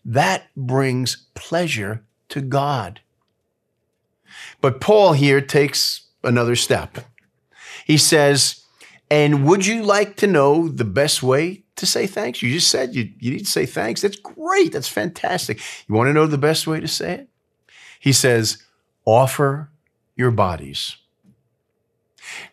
that 0.05 0.45
brings 0.57 1.27
pleasure 1.35 2.05
to 2.29 2.41
God. 2.41 3.01
But 4.61 4.81
Paul 4.81 5.13
here 5.15 5.41
takes 5.41 6.09
another 6.23 6.57
step. 6.57 6.99
He 7.85 7.97
says, 7.99 8.65
And 9.11 9.45
would 9.45 9.67
you 9.67 9.83
like 9.83 10.17
to 10.17 10.27
know 10.27 10.69
the 10.69 10.85
best 10.85 11.23
way 11.23 11.64
to 11.77 11.87
say 11.87 12.07
thanks. 12.07 12.43
You 12.43 12.53
just 12.53 12.71
said 12.71 12.95
you, 12.95 13.11
you 13.19 13.33
need 13.33 13.45
to 13.45 13.51
say 13.51 13.67
thanks. 13.67 14.01
That's 14.01 14.17
great. 14.17 14.73
That's 14.73 14.89
fantastic. 14.89 15.61
You 15.89 15.95
want 15.95 16.09
to 16.09 16.13
know 16.13 16.27
the 16.27 16.39
best 16.39 16.67
way 16.67 16.81
to 16.81 16.89
say 16.89 17.13
it? 17.13 17.29
He 17.99 18.13
says, 18.13 18.63
offer 19.05 19.71
your 20.17 20.31
bodies. 20.31 20.97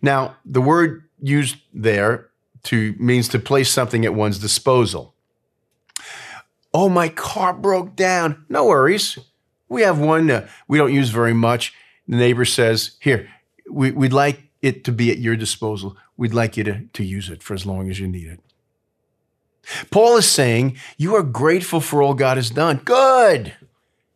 Now, 0.02 0.38
the 0.46 0.62
word 0.62 1.04
used 1.22 1.58
there 1.74 2.30
to 2.64 2.96
means 3.00 3.28
to 3.30 3.40
place 3.40 3.70
something 3.70 4.06
at 4.06 4.14
one's 4.14 4.40
disposal. 4.40 5.14
Oh, 6.74 6.90
my 6.90 7.10
car 7.10 7.54
broke 7.54 7.96
down. 7.96 8.46
No 8.50 8.66
worries. 8.66 9.18
We 9.68 9.82
have 9.82 10.00
one 10.00 10.30
uh, 10.30 10.48
we 10.68 10.78
don't 10.78 10.94
use 10.94 11.10
very 11.10 11.34
much. 11.34 11.74
The 12.08 12.18
neighbor 12.18 12.46
says, 12.46 12.98
Here, 13.00 13.30
we, 13.70 13.92
would 13.92 14.14
like 14.14 14.44
it 14.62 14.84
to 14.86 14.92
be 14.92 15.12
at 15.12 15.18
your 15.18 15.36
disposal. 15.36 15.98
We'd 16.18 16.34
like 16.34 16.58
you 16.58 16.64
to, 16.66 16.86
to 16.94 17.04
use 17.04 17.30
it 17.30 17.42
for 17.42 17.54
as 17.54 17.66
long 17.66 17.90
as 17.90 18.00
you 18.00 18.08
need 18.08 18.28
it. 18.28 18.40
Paul 19.90 20.18
is 20.18 20.30
saying, 20.30 20.78
You 20.98 21.16
are 21.16 21.24
grateful 21.24 21.82
for 21.82 22.02
all 22.02 22.14
God 22.14 22.38
has 22.38 22.50
done. 22.50 22.78
Good. 22.84 23.54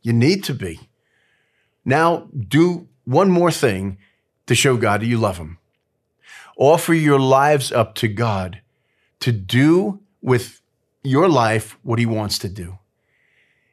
You 0.02 0.14
need 0.14 0.44
to 0.46 0.54
be. 0.54 0.80
Now, 1.84 2.28
do 2.36 2.88
one 3.06 3.30
more 3.30 3.52
thing 3.52 3.98
to 4.48 4.56
show 4.56 4.78
God 4.78 5.02
that 5.02 5.08
you 5.08 5.18
love 5.18 5.38
Him. 5.38 5.58
Offer 6.58 6.94
your 6.94 7.20
lives 7.20 7.72
up 7.72 7.96
to 7.96 8.08
God 8.08 8.62
to 9.20 9.32
do 9.32 10.00
with 10.22 10.62
your 11.04 11.30
life 11.30 11.78
what 11.84 12.00
He 12.00 12.06
wants 12.06 12.40
to 12.40 12.50
do. 12.50 12.80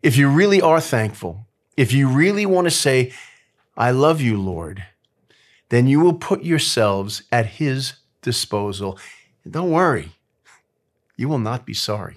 If 0.02 0.16
you 0.16 0.28
really 0.28 0.60
are 0.60 0.80
thankful, 0.80 1.46
if 1.76 1.92
you 1.92 2.08
really 2.08 2.44
want 2.44 2.66
to 2.66 2.70
say, 2.70 3.12
I 3.76 3.90
love 3.92 4.20
you, 4.20 4.40
Lord, 4.40 4.84
then 5.70 5.86
you 5.86 6.00
will 6.00 6.14
put 6.14 6.42
yourselves 6.42 7.22
at 7.32 7.46
His 7.46 7.94
disposal. 8.20 8.98
don't 9.48 9.70
worry, 9.70 10.12
you 11.16 11.28
will 11.28 11.38
not 11.38 11.66
be 11.66 11.74
sorry. 11.74 12.16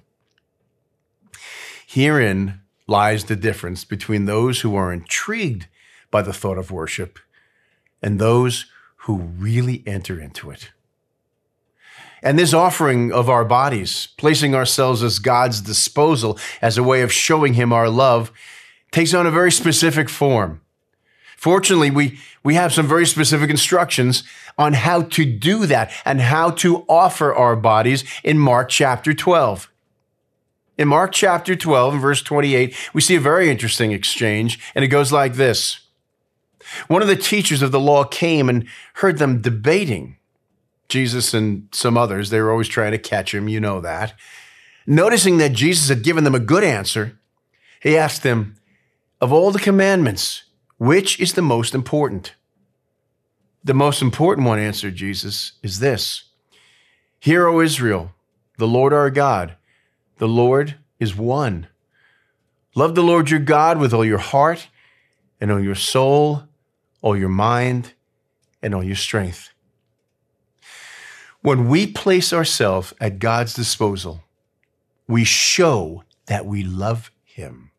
Herein 1.86 2.62
lies 2.88 3.26
the 3.26 3.36
difference 3.36 3.84
between 3.84 4.26
those 4.26 4.62
who 4.62 4.76
are 4.76 4.94
intrigued 4.94 5.68
by 6.12 6.22
the 6.22 6.34
thought 6.34 6.58
of 6.58 6.72
worship 6.72 7.20
and 8.02 8.20
those 8.20 8.66
who 8.98 9.18
really 9.18 9.84
enter 9.86 10.20
into 10.20 10.50
it. 10.50 10.72
And 12.22 12.40
this 12.40 12.54
offering 12.54 13.12
of 13.12 13.30
our 13.30 13.46
bodies, 13.46 14.08
placing 14.18 14.56
ourselves 14.56 15.04
as 15.04 15.20
God's 15.20 15.62
disposal 15.62 16.40
as 16.62 16.78
a 16.78 16.84
way 16.84 17.02
of 17.02 17.14
showing 17.14 17.54
Him 17.54 17.72
our 17.72 17.88
love, 17.88 18.32
takes 18.92 19.14
on 19.14 19.28
a 19.28 19.32
very 19.32 19.52
specific 19.52 20.10
form. 20.10 20.62
Fortunately, 21.38 21.92
we, 21.92 22.18
we 22.44 22.56
have 22.56 22.74
some 22.74 22.88
very 22.88 23.06
specific 23.06 23.50
instructions 23.52 24.24
on 24.58 24.74
how 24.74 25.02
to 25.02 25.26
do 25.26 25.66
that 25.66 25.92
and 26.06 26.22
how 26.22 26.50
to 26.50 26.86
offer 26.88 27.34
our 27.34 27.56
bodies 27.56 28.04
in 28.24 28.40
Mark 28.40 28.70
chapter 28.70 29.14
12. 29.14 29.70
In 30.78 30.88
Mark 30.88 31.12
chapter 31.14 31.56
12 31.56 31.94
and 31.94 32.02
verse 32.02 32.22
28, 32.22 32.76
we 32.94 33.02
see 33.02 33.16
a 33.16 33.20
very 33.20 33.50
interesting 33.50 33.92
exchange, 33.92 34.60
and 34.76 34.84
it 34.84 34.90
goes 34.90 35.12
like 35.12 35.36
this. 35.36 35.80
One 36.88 37.02
of 37.02 37.08
the 37.08 37.16
teachers 37.16 37.62
of 37.62 37.72
the 37.72 37.80
law 37.80 38.04
came 38.04 38.50
and 38.50 38.66
heard 38.96 39.18
them 39.18 39.42
debating. 39.42 40.18
Jesus 40.90 41.34
and 41.34 41.68
some 41.72 41.98
others, 41.98 42.30
they 42.30 42.42
were 42.42 42.52
always 42.52 42.68
trying 42.68 42.92
to 42.92 42.98
catch 42.98 43.34
him, 43.34 43.48
you 43.48 43.60
know 43.60 43.80
that. 43.82 44.14
Noticing 44.86 45.38
that 45.38 45.54
Jesus 45.54 45.90
had 45.90 46.04
given 46.04 46.24
them 46.24 46.36
a 46.36 46.40
good 46.40 46.64
answer, 46.64 47.18
he 47.82 47.98
asked 47.98 48.24
them, 48.24 48.56
Of 49.22 49.32
all 49.32 49.52
the 49.52 49.60
commandments, 49.60 50.44
which 50.78 51.20
is 51.20 51.34
the 51.34 51.42
most 51.42 51.74
important? 51.74 52.36
The 53.66 53.74
most 53.74 54.04
important 54.04 54.46
one, 54.46 54.60
answered 54.60 54.96
Jesus, 54.96 55.54
is 55.64 55.80
this 55.80 56.26
Hear, 57.20 57.48
O 57.48 57.62
Israel, 57.62 58.12
the 58.60 58.68
Lord 58.68 58.94
our 58.94 59.10
God, 59.10 59.56
the 60.20 60.28
Lord 60.28 60.76
is 61.00 61.16
one. 61.16 61.68
Love 62.76 62.94
the 62.94 63.02
Lord 63.02 63.32
your 63.32 63.40
God 63.40 63.80
with 63.80 63.92
all 63.92 64.06
your 64.06 64.20
heart 64.20 64.68
and 65.42 65.52
all 65.52 65.60
your 65.60 65.74
soul, 65.74 66.44
all 67.02 67.18
your 67.18 67.30
mind, 67.30 67.94
and 68.62 68.76
all 68.76 68.84
your 68.84 68.96
strength. 68.96 69.50
When 71.42 71.68
we 71.68 71.88
place 71.88 72.32
ourselves 72.32 72.94
at 73.02 73.18
God's 73.18 73.56
disposal, 73.56 74.24
we 75.08 75.24
show 75.24 76.04
that 76.28 76.46
we 76.46 76.64
love 76.64 77.10
Him. 77.24 77.72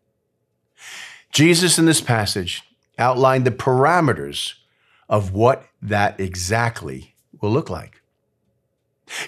Jesus 1.31 1.79
in 1.79 1.85
this 1.85 2.01
passage 2.01 2.65
outlined 2.99 3.45
the 3.45 3.53
parameters 3.53 4.55
of 5.09 5.33
what 5.33 5.65
that 5.83 6.19
exactly 6.19 7.15
will 7.41 7.51
look 7.51 7.71
like. 7.71 8.01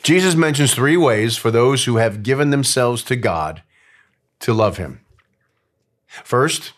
Jesus 0.02 0.34
mentions 0.34 0.74
three 0.74 0.96
ways 0.96 1.36
for 1.36 1.50
those 1.50 1.84
who 1.84 1.96
have 1.96 2.22
given 2.22 2.50
themselves 2.50 3.02
to 3.04 3.16
God 3.16 3.62
to 4.40 4.52
love 4.52 4.76
Him. 4.76 5.00
First, 6.24 6.72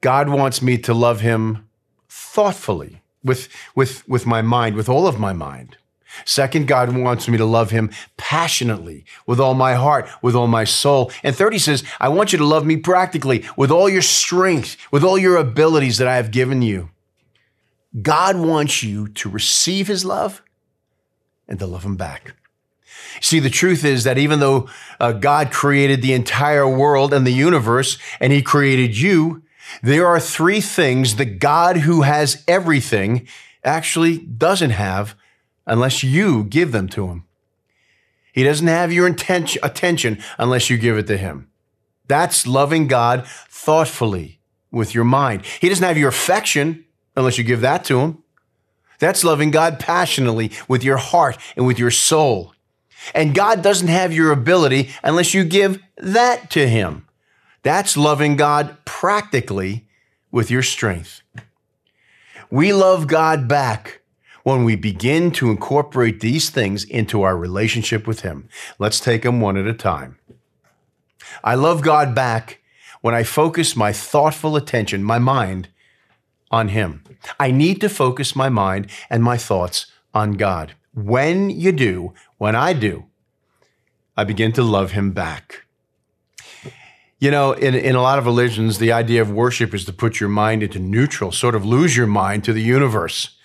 God 0.00 0.28
wants 0.28 0.62
me 0.62 0.78
to 0.78 0.94
love 0.94 1.20
Him 1.20 1.68
thoughtfully, 2.08 3.02
with, 3.24 3.48
with, 3.74 4.08
with 4.08 4.26
my 4.26 4.42
mind, 4.42 4.76
with 4.76 4.88
all 4.88 5.06
of 5.06 5.18
my 5.18 5.32
mind. 5.32 5.76
Second, 6.24 6.66
God 6.66 6.96
wants 6.96 7.28
me 7.28 7.36
to 7.38 7.44
love 7.44 7.70
him 7.70 7.90
passionately, 8.16 9.04
with 9.26 9.38
all 9.38 9.54
my 9.54 9.74
heart, 9.74 10.08
with 10.22 10.34
all 10.34 10.46
my 10.46 10.64
soul. 10.64 11.12
And 11.22 11.34
third, 11.34 11.52
he 11.52 11.58
says, 11.58 11.84
I 12.00 12.08
want 12.08 12.32
you 12.32 12.38
to 12.38 12.46
love 12.46 12.64
me 12.66 12.76
practically, 12.76 13.44
with 13.56 13.70
all 13.70 13.88
your 13.88 14.02
strength, 14.02 14.76
with 14.90 15.04
all 15.04 15.18
your 15.18 15.36
abilities 15.36 15.98
that 15.98 16.08
I 16.08 16.16
have 16.16 16.30
given 16.30 16.62
you. 16.62 16.90
God 18.02 18.36
wants 18.36 18.82
you 18.82 19.08
to 19.08 19.28
receive 19.28 19.86
his 19.86 20.04
love 20.04 20.42
and 21.48 21.58
to 21.58 21.66
love 21.66 21.84
him 21.84 21.96
back. 21.96 22.34
See, 23.20 23.40
the 23.40 23.50
truth 23.50 23.84
is 23.84 24.04
that 24.04 24.18
even 24.18 24.40
though 24.40 24.68
uh, 25.00 25.12
God 25.12 25.50
created 25.50 26.02
the 26.02 26.12
entire 26.12 26.68
world 26.68 27.12
and 27.12 27.26
the 27.26 27.32
universe, 27.32 27.98
and 28.20 28.32
he 28.32 28.42
created 28.42 28.96
you, 28.96 29.42
there 29.82 30.06
are 30.06 30.20
three 30.20 30.60
things 30.60 31.16
that 31.16 31.38
God, 31.38 31.78
who 31.78 32.02
has 32.02 32.44
everything, 32.46 33.26
actually 33.64 34.18
doesn't 34.18 34.70
have 34.70 35.14
unless 35.66 36.02
you 36.02 36.44
give 36.44 36.72
them 36.72 36.88
to 36.88 37.08
him. 37.08 37.24
He 38.32 38.44
doesn't 38.44 38.66
have 38.66 38.92
your 38.92 39.06
attention 39.06 40.22
unless 40.38 40.70
you 40.70 40.78
give 40.78 40.96
it 40.96 41.06
to 41.08 41.16
him. 41.16 41.48
That's 42.06 42.46
loving 42.46 42.86
God 42.86 43.26
thoughtfully 43.26 44.40
with 44.70 44.94
your 44.94 45.04
mind. 45.04 45.44
He 45.60 45.68
doesn't 45.68 45.84
have 45.84 45.98
your 45.98 46.08
affection 46.08 46.84
unless 47.18 47.36
you 47.36 47.44
give 47.44 47.60
that 47.60 47.84
to 47.84 48.00
him. 48.00 48.22
That's 48.98 49.24
loving 49.24 49.50
God 49.50 49.78
passionately 49.78 50.52
with 50.66 50.82
your 50.82 50.96
heart 50.96 51.38
and 51.56 51.66
with 51.66 51.78
your 51.78 51.90
soul. 51.90 52.54
And 53.14 53.34
God 53.34 53.62
doesn't 53.62 53.88
have 53.88 54.12
your 54.12 54.32
ability 54.32 54.90
unless 55.04 55.34
you 55.34 55.44
give 55.44 55.82
that 55.98 56.50
to 56.50 56.68
him. 56.68 57.06
That's 57.62 57.96
loving 57.96 58.36
God 58.36 58.76
practically 58.84 59.86
with 60.30 60.50
your 60.50 60.62
strength. 60.62 61.22
We 62.50 62.72
love 62.72 63.06
God 63.06 63.46
back 63.46 64.00
when 64.42 64.64
we 64.64 64.76
begin 64.76 65.30
to 65.32 65.50
incorporate 65.50 66.20
these 66.20 66.48
things 66.48 66.84
into 66.84 67.22
our 67.22 67.36
relationship 67.36 68.06
with 68.06 68.20
Him. 68.20 68.48
Let's 68.78 69.00
take 69.00 69.22
them 69.22 69.40
one 69.40 69.58
at 69.58 69.66
a 69.66 69.74
time. 69.74 70.18
I 71.44 71.54
love 71.54 71.82
God 71.82 72.14
back 72.14 72.60
when 73.02 73.14
I 73.14 73.22
focus 73.22 73.76
my 73.76 73.92
thoughtful 73.92 74.56
attention, 74.56 75.04
my 75.04 75.18
mind, 75.18 75.68
on 76.50 76.68
Him. 76.68 77.04
I 77.38 77.50
need 77.50 77.80
to 77.80 77.88
focus 77.88 78.36
my 78.36 78.48
mind 78.48 78.90
and 79.10 79.22
my 79.22 79.36
thoughts 79.36 79.86
on 80.14 80.32
God. 80.32 80.74
When 80.94 81.50
you 81.50 81.72
do, 81.72 82.14
when 82.38 82.54
I 82.54 82.72
do, 82.72 83.06
I 84.16 84.24
begin 84.24 84.52
to 84.52 84.62
love 84.62 84.92
Him 84.92 85.12
back. 85.12 85.64
You 87.20 87.30
know, 87.32 87.52
in, 87.52 87.74
in 87.74 87.96
a 87.96 88.02
lot 88.02 88.18
of 88.18 88.26
religions, 88.26 88.78
the 88.78 88.92
idea 88.92 89.20
of 89.20 89.30
worship 89.30 89.74
is 89.74 89.84
to 89.86 89.92
put 89.92 90.20
your 90.20 90.28
mind 90.28 90.62
into 90.62 90.78
neutral, 90.78 91.32
sort 91.32 91.56
of 91.56 91.64
lose 91.64 91.96
your 91.96 92.06
mind 92.06 92.44
to 92.44 92.52
the 92.52 92.62
universe. 92.62 93.36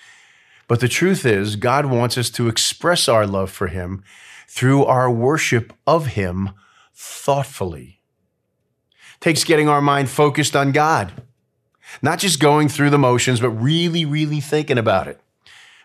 But 0.68 0.80
the 0.80 0.88
truth 0.88 1.26
is, 1.26 1.56
God 1.56 1.88
wants 1.88 2.18
us 2.18 2.30
to 2.32 2.48
express 2.48 3.08
our 3.08 3.26
love 3.26 3.52
for 3.52 3.68
Him 3.68 4.04
through 4.48 4.86
our 4.86 5.10
worship 5.10 5.74
of 5.88 6.08
Him 6.08 6.52
thoughtfully. 6.94 8.00
Takes 9.20 9.44
getting 9.44 9.68
our 9.68 9.82
mind 9.82 10.10
focused 10.10 10.56
on 10.56 10.72
God, 10.72 11.12
not 12.02 12.20
just 12.20 12.40
going 12.40 12.70
through 12.70 12.90
the 12.90 12.98
motions, 12.98 13.40
but 13.40 13.50
really, 13.50 14.06
really 14.06 14.40
thinking 14.40 14.78
about 14.78 15.08
it, 15.08 15.20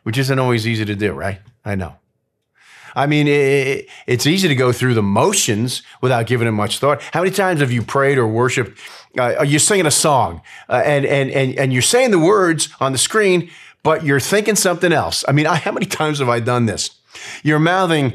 which 0.02 0.18
isn't 0.18 0.38
always 0.38 0.66
easy 0.66 0.84
to 0.84 0.94
do, 0.94 1.12
right? 1.12 1.40
I 1.64 1.74
know. 1.74 1.96
I 2.96 3.06
mean, 3.06 3.28
it, 3.28 3.88
it's 4.06 4.26
easy 4.26 4.48
to 4.48 4.54
go 4.54 4.72
through 4.72 4.94
the 4.94 5.02
motions 5.02 5.82
without 6.00 6.26
giving 6.26 6.48
it 6.48 6.52
much 6.52 6.78
thought. 6.78 7.00
How 7.12 7.20
many 7.20 7.30
times 7.30 7.60
have 7.60 7.70
you 7.70 7.82
prayed 7.82 8.18
or 8.18 8.26
worshiped? 8.26 8.78
Uh, 9.16 9.42
you're 9.42 9.60
singing 9.60 9.86
a 9.86 9.90
song 9.90 10.42
uh, 10.68 10.82
and, 10.84 11.04
and, 11.04 11.30
and, 11.30 11.56
and 11.58 11.72
you're 11.72 11.82
saying 11.82 12.10
the 12.10 12.18
words 12.18 12.68
on 12.80 12.92
the 12.92 12.98
screen, 12.98 13.50
but 13.82 14.04
you're 14.04 14.20
thinking 14.20 14.56
something 14.56 14.92
else. 14.92 15.24
I 15.28 15.32
mean, 15.32 15.46
I, 15.46 15.56
how 15.56 15.72
many 15.72 15.86
times 15.86 16.18
have 16.18 16.28
I 16.28 16.40
done 16.40 16.66
this? 16.66 16.90
You're 17.42 17.58
mouthing, 17.58 18.14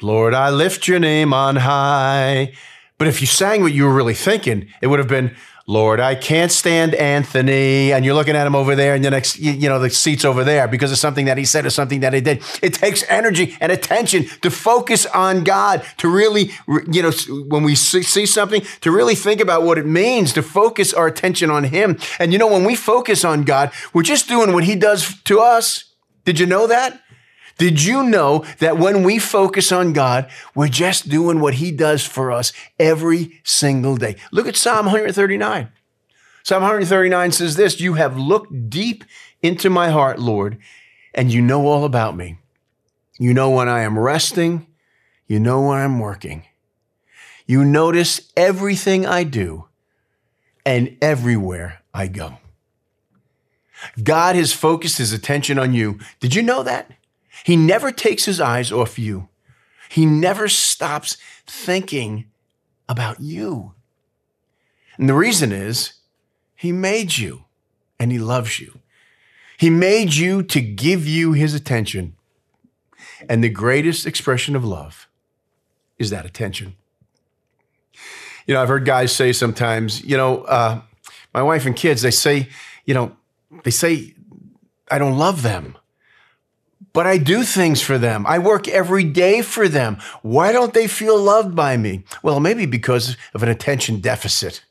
Lord, 0.00 0.34
I 0.34 0.50
lift 0.50 0.86
your 0.86 0.98
name 0.98 1.32
on 1.32 1.56
high. 1.56 2.52
But 2.98 3.08
if 3.08 3.20
you 3.20 3.26
sang 3.26 3.62
what 3.62 3.72
you 3.72 3.84
were 3.84 3.94
really 3.94 4.14
thinking, 4.14 4.68
it 4.80 4.86
would 4.86 5.00
have 5.00 5.08
been, 5.08 5.34
Lord, 5.66 5.98
I 5.98 6.14
can't 6.14 6.52
stand 6.52 6.94
Anthony. 6.94 7.92
And 7.92 8.04
you're 8.04 8.14
looking 8.14 8.36
at 8.36 8.46
him 8.46 8.54
over 8.54 8.76
there, 8.76 8.94
and 8.94 9.02
the 9.02 9.10
next, 9.10 9.38
you 9.38 9.68
know, 9.68 9.78
the 9.78 9.88
seat's 9.88 10.24
over 10.24 10.44
there 10.44 10.68
because 10.68 10.92
of 10.92 10.98
something 10.98 11.24
that 11.24 11.38
he 11.38 11.46
said 11.46 11.64
or 11.64 11.70
something 11.70 12.00
that 12.00 12.12
he 12.12 12.20
did. 12.20 12.42
It 12.60 12.74
takes 12.74 13.02
energy 13.08 13.56
and 13.60 13.72
attention 13.72 14.26
to 14.42 14.50
focus 14.50 15.06
on 15.06 15.42
God, 15.42 15.82
to 15.98 16.08
really, 16.08 16.50
you 16.90 17.02
know, 17.02 17.12
when 17.48 17.62
we 17.62 17.74
see 17.74 18.26
something, 18.26 18.60
to 18.82 18.90
really 18.90 19.14
think 19.14 19.40
about 19.40 19.62
what 19.62 19.78
it 19.78 19.86
means 19.86 20.34
to 20.34 20.42
focus 20.42 20.92
our 20.92 21.06
attention 21.06 21.50
on 21.50 21.64
Him. 21.64 21.98
And 22.18 22.32
you 22.32 22.38
know, 22.38 22.48
when 22.48 22.64
we 22.64 22.74
focus 22.74 23.24
on 23.24 23.44
God, 23.44 23.72
we're 23.92 24.02
just 24.02 24.28
doing 24.28 24.52
what 24.52 24.64
He 24.64 24.76
does 24.76 25.20
to 25.22 25.40
us. 25.40 25.84
Did 26.24 26.38
you 26.38 26.46
know 26.46 26.66
that? 26.66 27.00
Did 27.58 27.82
you 27.82 28.02
know 28.02 28.44
that 28.58 28.78
when 28.78 29.02
we 29.02 29.18
focus 29.18 29.70
on 29.70 29.92
God, 29.92 30.28
we're 30.54 30.68
just 30.68 31.08
doing 31.08 31.40
what 31.40 31.54
He 31.54 31.70
does 31.70 32.04
for 32.04 32.32
us 32.32 32.52
every 32.78 33.40
single 33.44 33.96
day? 33.96 34.16
Look 34.32 34.46
at 34.46 34.56
Psalm 34.56 34.86
139. 34.86 35.68
Psalm 36.42 36.62
139 36.62 37.32
says 37.32 37.56
this 37.56 37.80
You 37.80 37.94
have 37.94 38.18
looked 38.18 38.68
deep 38.68 39.04
into 39.42 39.70
my 39.70 39.90
heart, 39.90 40.18
Lord, 40.18 40.58
and 41.14 41.32
you 41.32 41.40
know 41.40 41.66
all 41.66 41.84
about 41.84 42.16
me. 42.16 42.38
You 43.18 43.32
know 43.32 43.50
when 43.50 43.68
I 43.68 43.80
am 43.80 43.98
resting, 43.98 44.66
you 45.26 45.38
know 45.38 45.62
when 45.62 45.78
I'm 45.78 46.00
working. 46.00 46.44
You 47.46 47.64
notice 47.64 48.32
everything 48.36 49.06
I 49.06 49.24
do 49.24 49.68
and 50.66 50.96
everywhere 51.00 51.82
I 51.92 52.08
go. 52.08 52.38
God 54.02 54.34
has 54.36 54.52
focused 54.52 54.98
his 54.98 55.12
attention 55.12 55.58
on 55.58 55.74
you. 55.74 55.98
Did 56.20 56.34
you 56.34 56.42
know 56.42 56.62
that? 56.62 56.90
He 57.44 57.56
never 57.56 57.92
takes 57.92 58.24
his 58.24 58.40
eyes 58.40 58.72
off 58.72 58.98
you. 58.98 59.28
He 59.90 60.06
never 60.06 60.48
stops 60.48 61.18
thinking 61.46 62.24
about 62.88 63.20
you. 63.20 63.74
And 64.96 65.10
the 65.10 65.14
reason 65.14 65.52
is 65.52 65.92
he 66.56 66.72
made 66.72 67.18
you 67.18 67.44
and 68.00 68.10
he 68.10 68.18
loves 68.18 68.58
you. 68.60 68.78
He 69.58 69.68
made 69.68 70.14
you 70.14 70.42
to 70.42 70.60
give 70.62 71.06
you 71.06 71.32
his 71.32 71.52
attention. 71.52 72.16
And 73.28 73.44
the 73.44 73.50
greatest 73.50 74.06
expression 74.06 74.56
of 74.56 74.64
love 74.64 75.06
is 75.98 76.08
that 76.08 76.24
attention. 76.24 76.76
You 78.46 78.54
know, 78.54 78.62
I've 78.62 78.68
heard 78.68 78.86
guys 78.86 79.14
say 79.14 79.34
sometimes, 79.34 80.02
you 80.02 80.16
know, 80.16 80.44
uh, 80.44 80.80
my 81.34 81.42
wife 81.42 81.66
and 81.66 81.76
kids, 81.76 82.00
they 82.00 82.10
say, 82.10 82.48
you 82.86 82.94
know, 82.94 83.14
they 83.64 83.70
say, 83.70 84.14
I 84.90 84.96
don't 84.96 85.18
love 85.18 85.42
them 85.42 85.76
but 86.94 87.06
I 87.06 87.18
do 87.18 87.42
things 87.42 87.82
for 87.82 87.98
them. 87.98 88.24
I 88.26 88.38
work 88.38 88.66
every 88.68 89.04
day 89.04 89.42
for 89.42 89.68
them. 89.68 89.98
Why 90.22 90.52
don't 90.52 90.72
they 90.72 90.86
feel 90.86 91.18
loved 91.18 91.54
by 91.54 91.76
me? 91.76 92.04
Well, 92.22 92.40
maybe 92.40 92.64
because 92.64 93.18
of 93.34 93.42
an 93.42 93.48
attention 93.50 94.00
deficit, 94.00 94.64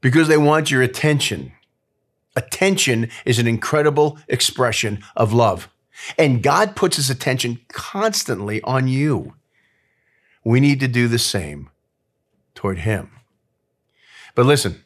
because 0.00 0.26
they 0.26 0.38
want 0.38 0.72
your 0.72 0.82
attention. 0.82 1.52
Attention 2.34 3.10
is 3.24 3.38
an 3.38 3.46
incredible 3.46 4.18
expression 4.26 5.04
of 5.14 5.32
love. 5.32 5.68
And 6.18 6.42
God 6.42 6.74
puts 6.74 6.96
his 6.96 7.10
attention 7.10 7.60
constantly 7.68 8.60
on 8.62 8.88
you. 8.88 9.34
We 10.44 10.60
need 10.60 10.80
to 10.80 10.88
do 10.88 11.08
the 11.08 11.18
same 11.18 11.70
toward 12.54 12.78
him. 12.78 13.10
But 14.34 14.46
listen, 14.46 14.82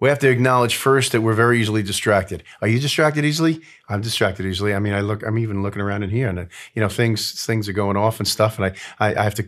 we 0.00 0.08
have 0.08 0.18
to 0.20 0.28
acknowledge 0.28 0.76
first 0.76 1.12
that 1.12 1.22
we're 1.22 1.34
very 1.34 1.60
easily 1.60 1.82
distracted. 1.82 2.42
Are 2.60 2.68
you 2.68 2.78
distracted 2.78 3.24
easily? 3.24 3.60
I'm 3.88 4.02
distracted 4.02 4.46
easily. 4.46 4.74
I 4.74 4.78
mean, 4.78 4.92
I 4.92 5.00
look, 5.00 5.22
I'm 5.24 5.38
even 5.38 5.62
looking 5.62 5.80
around 5.80 6.02
in 6.02 6.10
here 6.10 6.28
and, 6.28 6.38
uh, 6.38 6.44
you 6.74 6.82
know, 6.82 6.88
things, 6.88 7.44
things 7.44 7.68
are 7.68 7.72
going 7.72 7.96
off 7.96 8.18
and 8.18 8.28
stuff. 8.28 8.58
And 8.58 8.66
I, 8.66 8.74
I, 8.98 9.14
I 9.14 9.22
have 9.22 9.34
to 9.36 9.46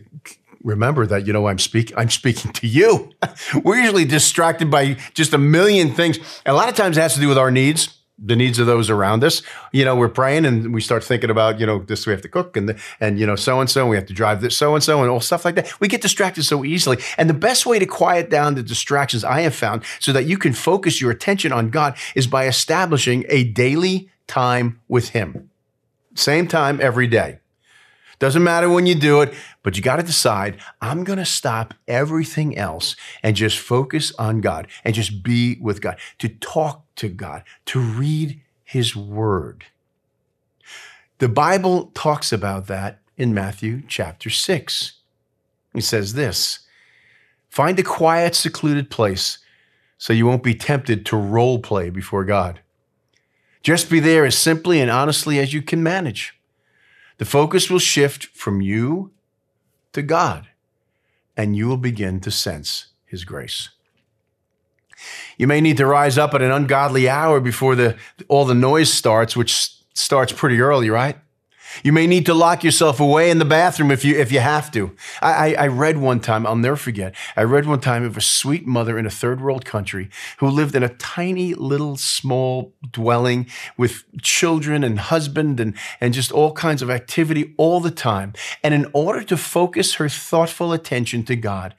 remember 0.63 1.05
that, 1.05 1.27
you 1.27 1.33
know, 1.33 1.47
I'm 1.47 1.59
speaking, 1.59 1.97
I'm 1.97 2.09
speaking 2.09 2.51
to 2.53 2.67
you. 2.67 3.11
we're 3.63 3.77
usually 3.77 4.05
distracted 4.05 4.71
by 4.71 4.97
just 5.13 5.33
a 5.33 5.37
million 5.37 5.93
things. 5.93 6.19
A 6.45 6.53
lot 6.53 6.69
of 6.69 6.75
times 6.75 6.97
it 6.97 7.01
has 7.01 7.13
to 7.13 7.19
do 7.19 7.27
with 7.27 7.37
our 7.37 7.51
needs. 7.51 7.98
The 8.21 8.35
needs 8.35 8.59
of 8.59 8.67
those 8.67 8.89
around 8.89 9.23
us. 9.23 9.41
You 9.71 9.85
know, 9.85 9.95
we're 9.95 10.09
praying 10.09 10.45
and 10.45 10.73
we 10.73 10.81
start 10.81 11.03
thinking 11.03 11.29
about, 11.29 11.59
you 11.59 11.65
know, 11.65 11.79
this 11.79 12.05
we 12.05 12.11
have 12.11 12.21
to 12.21 12.29
cook 12.29 12.57
and, 12.57 12.69
the, 12.69 12.81
and 12.99 13.19
you 13.19 13.25
know, 13.25 13.35
so 13.35 13.59
and 13.59 13.69
so, 13.69 13.87
we 13.87 13.95
have 13.95 14.05
to 14.07 14.13
drive 14.13 14.41
this 14.41 14.57
so 14.57 14.75
and 14.75 14.83
so 14.83 15.01
and 15.01 15.09
all 15.09 15.21
stuff 15.21 15.45
like 15.45 15.55
that. 15.55 15.79
We 15.79 15.87
get 15.87 16.01
distracted 16.01 16.43
so 16.43 16.65
easily. 16.65 16.97
And 17.17 17.29
the 17.29 17.33
best 17.33 17.65
way 17.65 17.79
to 17.79 17.85
quiet 17.85 18.29
down 18.29 18.55
the 18.55 18.63
distractions 18.63 19.23
I 19.23 19.41
have 19.41 19.55
found 19.55 19.83
so 19.99 20.11
that 20.13 20.25
you 20.25 20.37
can 20.37 20.53
focus 20.53 21.01
your 21.01 21.11
attention 21.11 21.51
on 21.51 21.69
God 21.69 21.95
is 22.15 22.27
by 22.27 22.47
establishing 22.47 23.25
a 23.29 23.45
daily 23.45 24.09
time 24.27 24.79
with 24.87 25.09
Him. 25.09 25.49
Same 26.15 26.47
time 26.47 26.79
every 26.81 27.07
day. 27.07 27.38
Doesn't 28.19 28.43
matter 28.43 28.69
when 28.69 28.85
you 28.85 28.95
do 28.95 29.21
it, 29.21 29.33
but 29.63 29.77
you 29.77 29.81
got 29.81 29.95
to 29.95 30.03
decide 30.03 30.59
I'm 30.81 31.05
going 31.05 31.19
to 31.19 31.25
stop 31.25 31.73
everything 31.87 32.57
else 32.57 32.97
and 33.23 33.35
just 33.35 33.57
focus 33.57 34.11
on 34.19 34.41
God 34.41 34.67
and 34.83 34.93
just 34.93 35.23
be 35.23 35.57
with 35.61 35.81
God, 35.81 35.97
to 36.19 36.27
talk 36.27 36.83
to 36.97 37.07
God, 37.07 37.43
to 37.67 37.79
read 37.79 38.41
His 38.63 38.95
Word. 38.95 39.65
The 41.19 41.29
Bible 41.29 41.91
talks 41.93 42.31
about 42.33 42.67
that 42.67 42.99
in 43.17 43.33
Matthew 43.33 43.83
chapter 43.87 44.29
6. 44.29 44.93
He 45.73 45.81
says 45.81 46.13
this 46.13 46.59
Find 47.49 47.79
a 47.79 47.83
quiet, 47.83 48.35
secluded 48.35 48.89
place 48.89 49.39
so 49.97 50.13
you 50.13 50.25
won't 50.25 50.43
be 50.43 50.55
tempted 50.55 51.05
to 51.05 51.17
role 51.17 51.59
play 51.59 51.89
before 51.89 52.23
God. 52.23 52.61
Just 53.63 53.89
be 53.89 53.99
there 53.99 54.25
as 54.25 54.37
simply 54.37 54.79
and 54.79 54.89
honestly 54.89 55.39
as 55.39 55.53
you 55.53 55.61
can 55.61 55.83
manage. 55.83 56.38
The 57.19 57.25
focus 57.25 57.69
will 57.69 57.79
shift 57.79 58.25
from 58.27 58.61
you 58.61 59.11
to 59.91 60.01
God, 60.01 60.47
and 61.35 61.55
you 61.55 61.67
will 61.67 61.77
begin 61.77 62.19
to 62.21 62.31
sense 62.31 62.87
His 63.05 63.25
grace. 63.25 63.69
You 65.37 65.45
may 65.45 65.61
need 65.61 65.77
to 65.77 65.85
rise 65.85 66.17
up 66.17 66.33
at 66.33 66.41
an 66.41 66.51
ungodly 66.51 67.07
hour 67.07 67.39
before 67.39 67.75
the, 67.75 67.97
all 68.27 68.45
the 68.45 68.55
noise 68.55 68.91
starts, 68.91 69.35
which 69.35 69.75
starts 69.93 70.31
pretty 70.31 70.61
early, 70.61 70.89
right? 70.89 71.17
You 71.83 71.93
may 71.93 72.07
need 72.07 72.25
to 72.25 72.33
lock 72.33 72.63
yourself 72.63 72.99
away 72.99 73.29
in 73.29 73.39
the 73.39 73.45
bathroom 73.45 73.91
if 73.91 74.03
you 74.03 74.17
if 74.17 74.31
you 74.31 74.39
have 74.39 74.71
to. 74.71 74.95
I, 75.21 75.31
I, 75.31 75.63
I, 75.63 75.67
read 75.67 75.97
one 75.97 76.19
time, 76.19 76.45
I'll 76.45 76.55
never 76.55 76.75
forget. 76.75 77.15
I 77.35 77.43
read 77.43 77.65
one 77.65 77.79
time 77.79 78.03
of 78.03 78.17
a 78.17 78.21
sweet 78.21 78.65
mother 78.65 78.97
in 78.97 79.05
a 79.05 79.11
third 79.11 79.41
world 79.41 79.65
country 79.65 80.09
who 80.37 80.47
lived 80.47 80.75
in 80.75 80.83
a 80.83 80.89
tiny 80.89 81.53
little 81.53 81.95
small 81.95 82.73
dwelling 82.91 83.47
with 83.77 84.03
children 84.21 84.83
and 84.83 84.99
husband 84.99 85.59
and, 85.59 85.75
and 86.01 86.13
just 86.13 86.31
all 86.31 86.53
kinds 86.53 86.81
of 86.81 86.89
activity 86.89 87.53
all 87.57 87.79
the 87.79 87.91
time. 87.91 88.33
And 88.63 88.73
in 88.73 88.87
order 88.93 89.23
to 89.23 89.37
focus 89.37 89.95
her 89.95 90.09
thoughtful 90.09 90.73
attention 90.73 91.23
to 91.25 91.35
God, 91.35 91.75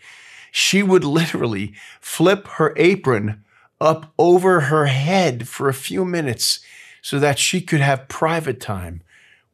she 0.52 0.82
would 0.82 1.04
literally 1.04 1.74
flip 2.00 2.46
her 2.48 2.74
apron 2.76 3.44
up 3.80 4.12
over 4.18 4.60
her 4.60 4.86
head 4.86 5.48
for 5.48 5.68
a 5.68 5.74
few 5.74 6.04
minutes 6.04 6.60
so 7.02 7.18
that 7.18 7.38
she 7.38 7.60
could 7.60 7.80
have 7.80 8.08
private 8.08 8.60
time 8.60 9.02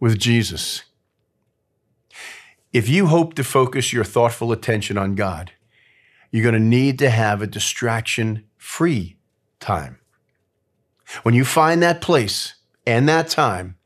with 0.01 0.19
Jesus. 0.19 0.83
If 2.73 2.89
you 2.89 3.07
hope 3.07 3.35
to 3.35 3.45
focus 3.45 3.93
your 3.93 4.05
thoughtful 4.05 4.53
attention 4.53 4.99
on 4.99 5.15
God, 5.15 5.53
you're 6.31 6.43
going 6.43 6.55
to 6.55 6.61
need 6.61 6.99
to 6.99 7.11
have 7.11 7.41
a 7.41 7.47
distraction 7.47 8.45
free 8.59 9.17
time. 9.61 9.99
When 11.23 11.35
you 11.35 11.45
find 11.45 11.83
that 11.83 12.01
place 12.01 12.55
and 12.87 13.09
that 13.09 13.29
time, 13.29 13.77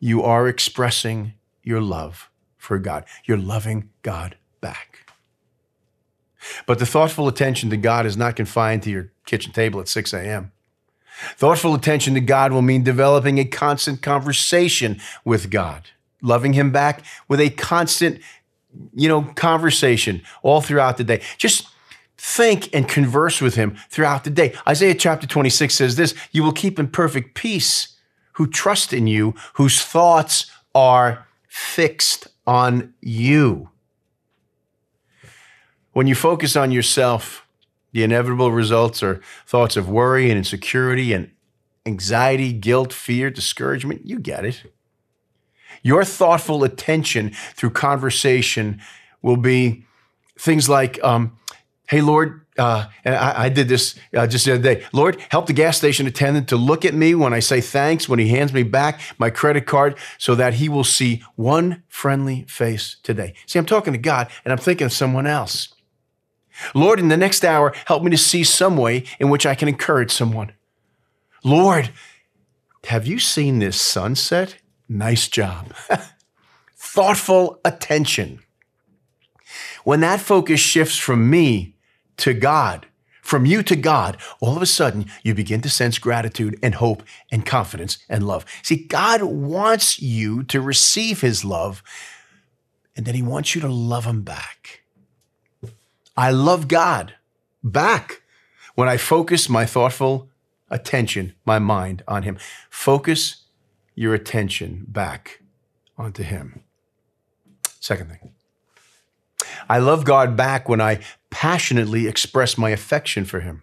you 0.00 0.22
are 0.22 0.48
expressing 0.48 1.34
your 1.62 1.80
love 1.80 2.30
for 2.56 2.78
God. 2.78 3.04
You're 3.24 3.36
loving 3.38 3.90
God 4.02 4.36
back. 4.60 5.06
But 6.66 6.78
the 6.78 6.86
thoughtful 6.86 7.28
attention 7.28 7.70
to 7.70 7.76
God 7.76 8.06
is 8.06 8.16
not 8.16 8.36
confined 8.36 8.82
to 8.84 8.90
your 8.90 9.12
kitchen 9.26 9.52
table 9.52 9.80
at 9.80 9.88
6 9.88 10.12
a.m. 10.12 10.52
Thoughtful 11.36 11.74
attention 11.74 12.14
to 12.14 12.20
God 12.20 12.52
will 12.52 12.62
mean 12.62 12.82
developing 12.82 13.38
a 13.38 13.44
constant 13.44 14.02
conversation 14.02 15.00
with 15.24 15.50
God, 15.50 15.88
loving 16.22 16.52
Him 16.52 16.70
back 16.70 17.04
with 17.26 17.40
a 17.40 17.50
constant, 17.50 18.20
you 18.94 19.08
know, 19.08 19.22
conversation 19.34 20.22
all 20.42 20.60
throughout 20.60 20.96
the 20.96 21.04
day. 21.04 21.20
Just 21.36 21.68
think 22.16 22.72
and 22.74 22.88
converse 22.88 23.40
with 23.40 23.56
Him 23.56 23.76
throughout 23.90 24.24
the 24.24 24.30
day. 24.30 24.54
Isaiah 24.66 24.94
chapter 24.94 25.26
26 25.26 25.74
says 25.74 25.96
this 25.96 26.14
You 26.30 26.42
will 26.42 26.52
keep 26.52 26.78
in 26.78 26.88
perfect 26.88 27.34
peace 27.34 27.96
who 28.32 28.46
trust 28.46 28.92
in 28.92 29.08
you, 29.08 29.34
whose 29.54 29.82
thoughts 29.82 30.50
are 30.74 31.26
fixed 31.48 32.28
on 32.46 32.94
you. 33.00 33.70
When 35.92 36.06
you 36.06 36.14
focus 36.14 36.54
on 36.54 36.70
yourself, 36.70 37.44
the 37.98 38.04
inevitable 38.04 38.52
results 38.52 39.02
are 39.02 39.20
thoughts 39.44 39.76
of 39.76 39.88
worry 39.88 40.30
and 40.30 40.38
insecurity 40.38 41.12
and 41.12 41.32
anxiety, 41.84 42.52
guilt, 42.52 42.92
fear, 42.92 43.28
discouragement. 43.28 44.06
You 44.06 44.20
get 44.20 44.44
it. 44.44 44.70
Your 45.82 46.04
thoughtful 46.04 46.62
attention 46.62 47.32
through 47.54 47.70
conversation 47.70 48.80
will 49.20 49.36
be 49.36 49.84
things 50.38 50.68
like, 50.68 51.02
um, 51.02 51.36
hey, 51.88 52.00
Lord, 52.00 52.46
uh, 52.56 52.86
and 53.04 53.16
I, 53.16 53.46
I, 53.46 53.48
did 53.48 53.66
this 53.66 53.98
uh, 54.14 54.28
just 54.28 54.44
the 54.44 54.54
other 54.54 54.62
day. 54.62 54.86
Lord, 54.92 55.20
help 55.30 55.46
the 55.46 55.52
gas 55.52 55.76
station 55.76 56.06
attendant 56.06 56.48
to 56.50 56.56
look 56.56 56.84
at 56.84 56.94
me 56.94 57.16
when 57.16 57.32
I 57.32 57.40
say 57.40 57.60
thanks, 57.60 58.08
when 58.08 58.20
he 58.20 58.28
hands 58.28 58.52
me 58.52 58.62
back 58.62 59.00
my 59.18 59.30
credit 59.30 59.66
card, 59.66 59.98
so 60.18 60.36
that 60.36 60.54
he 60.54 60.68
will 60.68 60.84
see 60.84 61.24
one 61.34 61.82
friendly 61.88 62.44
face 62.48 62.96
today. 63.02 63.34
See, 63.46 63.58
I'm 63.58 63.66
talking 63.66 63.92
to 63.92 63.98
God 63.98 64.30
and 64.44 64.52
I'm 64.52 64.58
thinking 64.58 64.84
of 64.84 64.92
someone 64.92 65.26
else. 65.26 65.74
Lord, 66.74 67.00
in 67.00 67.08
the 67.08 67.16
next 67.16 67.44
hour, 67.44 67.72
help 67.86 68.02
me 68.02 68.10
to 68.10 68.18
see 68.18 68.44
some 68.44 68.76
way 68.76 69.04
in 69.18 69.30
which 69.30 69.46
I 69.46 69.54
can 69.54 69.68
encourage 69.68 70.10
someone. 70.10 70.52
Lord, 71.44 71.90
have 72.86 73.06
you 73.06 73.18
seen 73.18 73.58
this 73.58 73.80
sunset? 73.80 74.56
Nice 74.88 75.28
job. 75.28 75.72
Thoughtful 76.76 77.60
attention. 77.64 78.40
When 79.84 80.00
that 80.00 80.20
focus 80.20 80.60
shifts 80.60 80.98
from 80.98 81.30
me 81.30 81.74
to 82.18 82.34
God, 82.34 82.86
from 83.22 83.44
you 83.44 83.62
to 83.64 83.76
God, 83.76 84.16
all 84.40 84.56
of 84.56 84.62
a 84.62 84.66
sudden 84.66 85.06
you 85.22 85.34
begin 85.34 85.60
to 85.60 85.68
sense 85.68 85.98
gratitude 85.98 86.58
and 86.62 86.76
hope 86.76 87.02
and 87.30 87.44
confidence 87.44 87.98
and 88.08 88.26
love. 88.26 88.46
See, 88.62 88.86
God 88.86 89.22
wants 89.22 90.00
you 90.00 90.44
to 90.44 90.60
receive 90.60 91.20
his 91.20 91.44
love, 91.44 91.82
and 92.96 93.04
then 93.04 93.14
he 93.14 93.22
wants 93.22 93.54
you 93.54 93.60
to 93.60 93.68
love 93.68 94.06
him 94.06 94.22
back. 94.22 94.77
I 96.18 96.32
love 96.32 96.66
God 96.66 97.14
back 97.62 98.22
when 98.74 98.88
I 98.88 98.96
focus 98.96 99.48
my 99.48 99.64
thoughtful 99.64 100.28
attention, 100.68 101.36
my 101.46 101.60
mind 101.60 102.02
on 102.08 102.24
Him. 102.24 102.38
Focus 102.68 103.44
your 103.94 104.14
attention 104.14 104.84
back 104.88 105.42
onto 105.96 106.24
Him. 106.24 106.64
Second 107.78 108.10
thing, 108.10 108.32
I 109.68 109.78
love 109.78 110.04
God 110.04 110.36
back 110.36 110.68
when 110.68 110.80
I 110.80 110.98
passionately 111.30 112.08
express 112.08 112.58
my 112.58 112.70
affection 112.70 113.24
for 113.24 113.38
Him. 113.38 113.62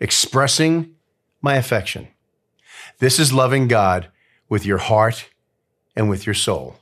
Expressing 0.00 0.94
my 1.42 1.56
affection. 1.56 2.08
This 3.00 3.18
is 3.18 3.34
loving 3.34 3.68
God 3.68 4.08
with 4.48 4.64
your 4.64 4.78
heart 4.78 5.28
and 5.94 6.08
with 6.08 6.24
your 6.24 6.34
soul. 6.34 6.78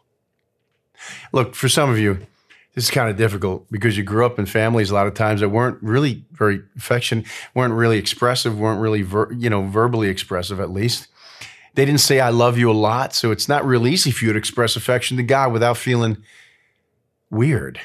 Look, 1.33 1.57
for 1.57 1.69
some 1.69 1.91
of 1.91 1.99
you, 1.99 2.29
this 2.75 2.85
is 2.85 2.91
kind 2.91 3.11
of 3.11 3.17
difficult 3.17 3.71
because 3.71 3.97
you 3.97 4.03
grew 4.03 4.25
up 4.25 4.39
in 4.39 4.47
families 4.47 4.91
a 4.91 4.95
lot 4.95 5.07
of 5.07 5.15
times 5.15 5.41
that 5.41 5.51
weren't 5.51 5.83
really 5.83 6.25
very 6.33 6.63
affectionate, 6.77 7.27
weren't 7.55 7.75
really 7.75 7.99
expressive, 7.99 8.59
weren't 8.59 8.81
really 8.81 9.03
ver- 9.03 9.33
you 9.33 9.51
know 9.51 9.63
verbally 9.63 10.09
expressive 10.09 10.59
at 10.59 10.71
least. 10.71 11.09
They 11.75 11.85
didn't 11.85 12.01
say 12.01 12.21
"I 12.21 12.31
love 12.31 12.59
you" 12.59 12.71
a 12.71 12.73
lot, 12.73 13.15
so 13.15 13.31
it's 13.31 13.49
not 13.49 13.65
real 13.65 13.87
easy 13.87 14.11
for 14.11 14.25
you 14.25 14.33
to 14.33 14.39
express 14.39 14.77
affection 14.77 15.17
to 15.19 15.23
God 15.23 15.53
without 15.53 15.77
feeling 15.77 16.19
weird. 17.31 17.81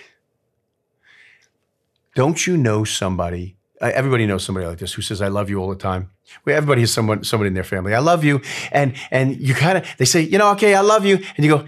Don't 2.16 2.48
you 2.48 2.58
know 2.58 2.84
somebody? 2.84 3.56
Everybody 3.80 4.26
knows 4.26 4.44
somebody 4.44 4.66
like 4.66 4.80
this 4.80 4.94
who 4.94 5.02
says 5.02 5.22
"I 5.22 5.28
love 5.28 5.50
you" 5.50 5.60
all 5.60 5.70
the 5.70 5.76
time. 5.76 6.12
Well, 6.46 6.56
everybody 6.56 6.82
has 6.82 6.94
someone, 6.94 7.24
somebody 7.24 7.48
in 7.48 7.54
their 7.54 7.64
family. 7.64 7.94
I 7.94 8.00
love 8.00 8.24
you, 8.24 8.42
and 8.72 8.94
and 9.12 9.38
you 9.38 9.54
kind 9.54 9.78
of 9.78 9.88
they 9.98 10.06
say, 10.06 10.22
you 10.22 10.38
know, 10.38 10.52
okay, 10.52 10.76
I 10.76 10.82
love 10.82 11.06
you, 11.06 11.18
and 11.36 11.46
you 11.46 11.50
go, 11.50 11.68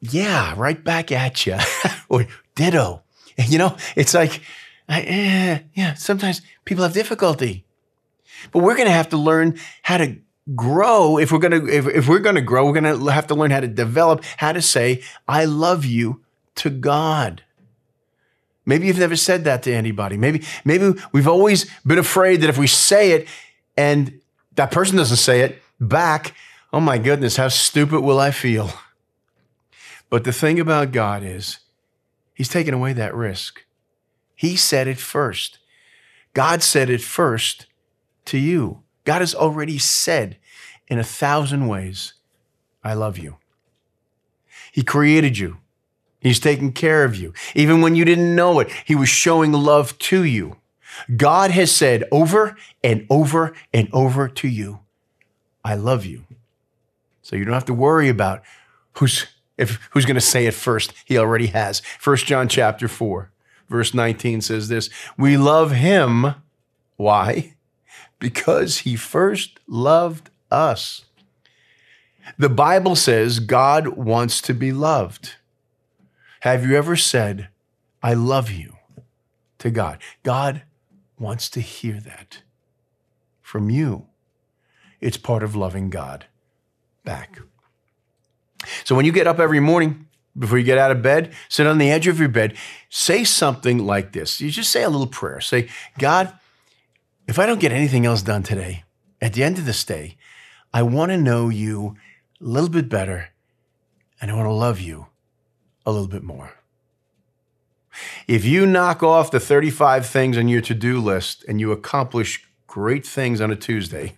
yeah, 0.00 0.54
right 0.56 0.82
back 0.82 1.12
at 1.12 1.46
you, 1.46 1.58
or 2.08 2.26
ditto. 2.54 3.02
You 3.36 3.58
know, 3.58 3.76
it's 3.96 4.14
like, 4.14 4.42
eh, 4.88 5.60
yeah, 5.74 5.94
sometimes 5.94 6.42
people 6.64 6.82
have 6.82 6.92
difficulty, 6.92 7.64
but 8.52 8.62
we're 8.62 8.74
going 8.74 8.88
to 8.88 8.92
have 8.92 9.08
to 9.10 9.16
learn 9.16 9.58
how 9.82 9.98
to 9.98 10.16
grow. 10.54 11.18
If 11.18 11.32
we're 11.32 11.38
going 11.38 11.66
to, 11.66 11.68
if, 11.68 11.86
if 11.86 12.08
we're 12.08 12.18
going 12.18 12.34
to 12.34 12.40
grow, 12.40 12.66
we're 12.66 12.80
going 12.80 12.98
to 12.98 13.12
have 13.12 13.26
to 13.28 13.34
learn 13.34 13.50
how 13.50 13.60
to 13.60 13.68
develop 13.68 14.24
how 14.36 14.52
to 14.52 14.62
say, 14.62 15.02
I 15.28 15.44
love 15.44 15.84
you 15.84 16.22
to 16.56 16.70
God. 16.70 17.42
Maybe 18.66 18.86
you've 18.86 18.98
never 18.98 19.16
said 19.16 19.44
that 19.44 19.62
to 19.64 19.72
anybody. 19.72 20.16
Maybe, 20.16 20.44
maybe 20.64 20.92
we've 21.12 21.28
always 21.28 21.70
been 21.86 21.98
afraid 21.98 22.42
that 22.42 22.50
if 22.50 22.58
we 22.58 22.66
say 22.66 23.12
it 23.12 23.28
and 23.76 24.20
that 24.56 24.70
person 24.70 24.96
doesn't 24.96 25.16
say 25.16 25.40
it 25.40 25.62
back, 25.80 26.34
oh 26.72 26.80
my 26.80 26.98
goodness, 26.98 27.36
how 27.36 27.48
stupid 27.48 28.00
will 28.00 28.20
I 28.20 28.30
feel? 28.30 28.70
But 30.10 30.24
the 30.24 30.32
thing 30.32 30.60
about 30.60 30.92
God 30.92 31.22
is, 31.22 31.60
He's 32.34 32.48
taken 32.48 32.74
away 32.74 32.92
that 32.94 33.14
risk. 33.14 33.64
He 34.34 34.56
said 34.56 34.88
it 34.88 34.98
first. 34.98 35.58
God 36.32 36.62
said 36.62 36.88
it 36.88 37.02
first 37.02 37.66
to 38.26 38.38
you. 38.38 38.82
God 39.04 39.20
has 39.20 39.34
already 39.34 39.78
said 39.78 40.38
in 40.88 40.98
a 40.98 41.04
thousand 41.04 41.68
ways, 41.68 42.14
I 42.82 42.94
love 42.94 43.18
you. 43.18 43.36
He 44.72 44.82
created 44.82 45.38
you. 45.38 45.58
He's 46.20 46.40
taking 46.40 46.72
care 46.72 47.04
of 47.04 47.16
you. 47.16 47.32
Even 47.54 47.80
when 47.80 47.94
you 47.94 48.04
didn't 48.04 48.34
know 48.34 48.60
it, 48.60 48.70
He 48.84 48.94
was 48.94 49.08
showing 49.08 49.52
love 49.52 49.98
to 49.98 50.24
you. 50.24 50.56
God 51.16 51.50
has 51.50 51.74
said 51.74 52.04
over 52.10 52.56
and 52.82 53.06
over 53.08 53.54
and 53.72 53.88
over 53.92 54.28
to 54.28 54.48
you, 54.48 54.80
I 55.64 55.74
love 55.74 56.04
you. 56.04 56.24
So 57.22 57.36
you 57.36 57.44
don't 57.44 57.54
have 57.54 57.64
to 57.66 57.74
worry 57.74 58.08
about 58.08 58.42
who's 58.94 59.26
if 59.60 59.78
who's 59.92 60.06
going 60.06 60.14
to 60.16 60.20
say 60.20 60.46
it 60.46 60.54
first. 60.54 60.92
He 61.04 61.18
already 61.18 61.48
has. 61.48 61.82
1 62.02 62.16
John 62.18 62.48
chapter 62.48 62.88
4, 62.88 63.30
verse 63.68 63.94
19 63.94 64.40
says 64.40 64.68
this, 64.68 64.90
"We 65.16 65.36
love 65.36 65.70
him 65.72 66.34
why? 66.96 67.54
Because 68.18 68.78
he 68.78 68.96
first 68.96 69.60
loved 69.68 70.30
us." 70.50 71.04
The 72.38 72.48
Bible 72.48 72.96
says 72.96 73.38
God 73.40 73.88
wants 73.88 74.40
to 74.42 74.54
be 74.54 74.72
loved. 74.72 75.36
Have 76.40 76.64
you 76.64 76.76
ever 76.76 76.96
said, 76.96 77.48
I 78.02 78.14
love 78.14 78.50
you 78.50 78.76
to 79.58 79.70
God? 79.70 80.00
God 80.22 80.62
wants 81.18 81.50
to 81.50 81.60
hear 81.60 82.00
that 82.00 82.42
from 83.42 83.68
you. 83.68 84.06
It's 85.00 85.16
part 85.16 85.42
of 85.42 85.56
loving 85.56 85.90
God 85.90 86.26
back. 87.04 87.40
So 88.84 88.94
when 88.94 89.04
you 89.04 89.12
get 89.12 89.26
up 89.26 89.38
every 89.38 89.60
morning, 89.60 90.06
before 90.38 90.58
you 90.58 90.64
get 90.64 90.78
out 90.78 90.90
of 90.90 91.02
bed, 91.02 91.32
sit 91.48 91.66
on 91.66 91.78
the 91.78 91.90
edge 91.90 92.06
of 92.06 92.18
your 92.18 92.28
bed, 92.28 92.54
say 92.88 93.24
something 93.24 93.78
like 93.78 94.12
this. 94.12 94.40
You 94.40 94.50
just 94.50 94.70
say 94.70 94.82
a 94.82 94.90
little 94.90 95.06
prayer. 95.06 95.40
Say, 95.40 95.68
God, 95.98 96.32
if 97.26 97.38
I 97.38 97.46
don't 97.46 97.60
get 97.60 97.72
anything 97.72 98.06
else 98.06 98.22
done 98.22 98.42
today, 98.42 98.84
at 99.20 99.34
the 99.34 99.42
end 99.42 99.58
of 99.58 99.66
this 99.66 99.84
day, 99.84 100.16
I 100.72 100.82
want 100.82 101.10
to 101.10 101.18
know 101.18 101.48
you 101.48 101.96
a 102.40 102.44
little 102.44 102.70
bit 102.70 102.88
better 102.88 103.28
and 104.20 104.30
I 104.30 104.34
want 104.34 104.46
to 104.46 104.52
love 104.52 104.80
you 104.80 105.06
a 105.84 105.90
little 105.90 106.08
bit 106.08 106.22
more. 106.22 106.52
If 108.26 108.44
you 108.44 108.66
knock 108.66 109.02
off 109.02 109.30
the 109.30 109.40
35 109.40 110.06
things 110.06 110.38
on 110.38 110.48
your 110.48 110.60
to 110.62 110.74
do 110.74 111.00
list 111.00 111.44
and 111.48 111.60
you 111.60 111.72
accomplish 111.72 112.46
great 112.66 113.04
things 113.04 113.40
on 113.40 113.50
a 113.50 113.56
Tuesday, 113.56 114.16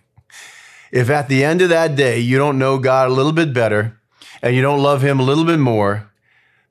if 0.91 1.09
at 1.09 1.27
the 1.27 1.43
end 1.43 1.61
of 1.61 1.69
that 1.69 1.95
day 1.95 2.19
you 2.19 2.37
don't 2.37 2.59
know 2.59 2.77
God 2.77 3.09
a 3.09 3.13
little 3.13 3.31
bit 3.31 3.53
better 3.53 3.99
and 4.43 4.53
you 4.53 4.61
don't 4.61 4.83
love 4.83 5.01
Him 5.01 5.19
a 5.19 5.23
little 5.23 5.45
bit 5.45 5.57
more, 5.57 6.11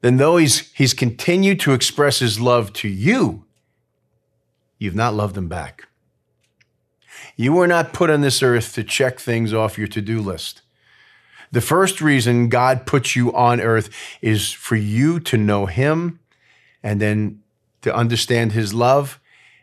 then 0.03 0.19
though 0.19 0.37
He's, 0.37 0.71
he's 0.73 0.93
continued 0.93 1.59
to 1.61 1.73
express 1.73 2.19
His 2.19 2.39
love 2.39 2.73
to 2.75 2.89
you, 2.89 3.45
you've 4.79 4.95
not 4.95 5.15
loved 5.15 5.37
Him 5.37 5.49
back. 5.49 5.89
You 7.35 7.55
were 7.55 7.67
not 7.67 7.95
put 7.95 8.11
on 8.11 8.21
this 8.21 8.43
earth 8.43 8.75
to 8.75 8.85
check 8.85 9.19
things 9.19 9.55
off 9.55 9.79
your 9.79 9.89
to 9.89 10.03
do 10.03 10.21
list. 10.21 10.61
The 11.51 11.63
first 11.63 12.01
reason 12.01 12.51
God 12.51 12.87
puts 12.87 13.17
you 13.17 13.33
on 13.33 13.61
earth 13.61 13.89
is 14.21 14.53
for 14.53 14.77
you 14.77 15.19
to 15.21 15.39
know 15.39 15.65
Him 15.65 16.21
and 16.83 17.01
then 17.01 17.43
to 17.81 17.95
understand 17.95 18.53
His 18.53 18.75
love 18.75 19.19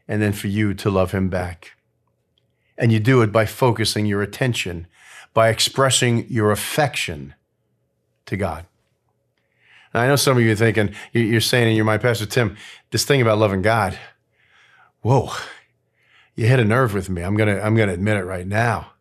and 0.08 0.20
then 0.20 0.34
for 0.34 0.48
you 0.48 0.74
to 0.74 0.90
love 0.90 1.12
Him 1.12 1.30
back. 1.30 1.76
And 2.76 2.92
you 2.92 3.00
do 3.00 3.22
it 3.22 3.32
by 3.32 3.46
focusing 3.46 4.08
your 4.08 4.24
attention, 4.24 4.88
by 5.36 5.50
expressing 5.50 6.28
your 6.28 6.52
affection 6.52 7.36
to 8.30 8.38
God. 8.38 8.66
Now, 9.94 10.02
I 10.02 10.08
know 10.08 10.16
some 10.16 10.38
of 10.38 10.44
you 10.44 10.52
are 10.52 10.56
thinking, 10.56 10.94
you're 11.14 11.42
saying 11.42 11.68
in 11.70 11.76
your 11.76 11.86
mind, 11.86 12.02
Pastor 12.02 12.26
Tim, 12.26 12.56
this 12.92 13.06
thing 13.06 13.22
about 13.22 13.40
loving 13.40 13.62
God, 13.62 13.98
whoa, 15.02 15.32
you 16.36 16.48
hit 16.48 16.60
a 16.60 16.66
nerve 16.66 16.94
with 16.94 17.10
me. 17.10 17.22
I'm 17.22 17.36
gonna, 17.36 17.60
I'm 17.60 17.76
gonna 17.76 17.94
admit 17.94 18.18
it 18.18 18.24
right 18.24 18.48
now. 18.48 18.92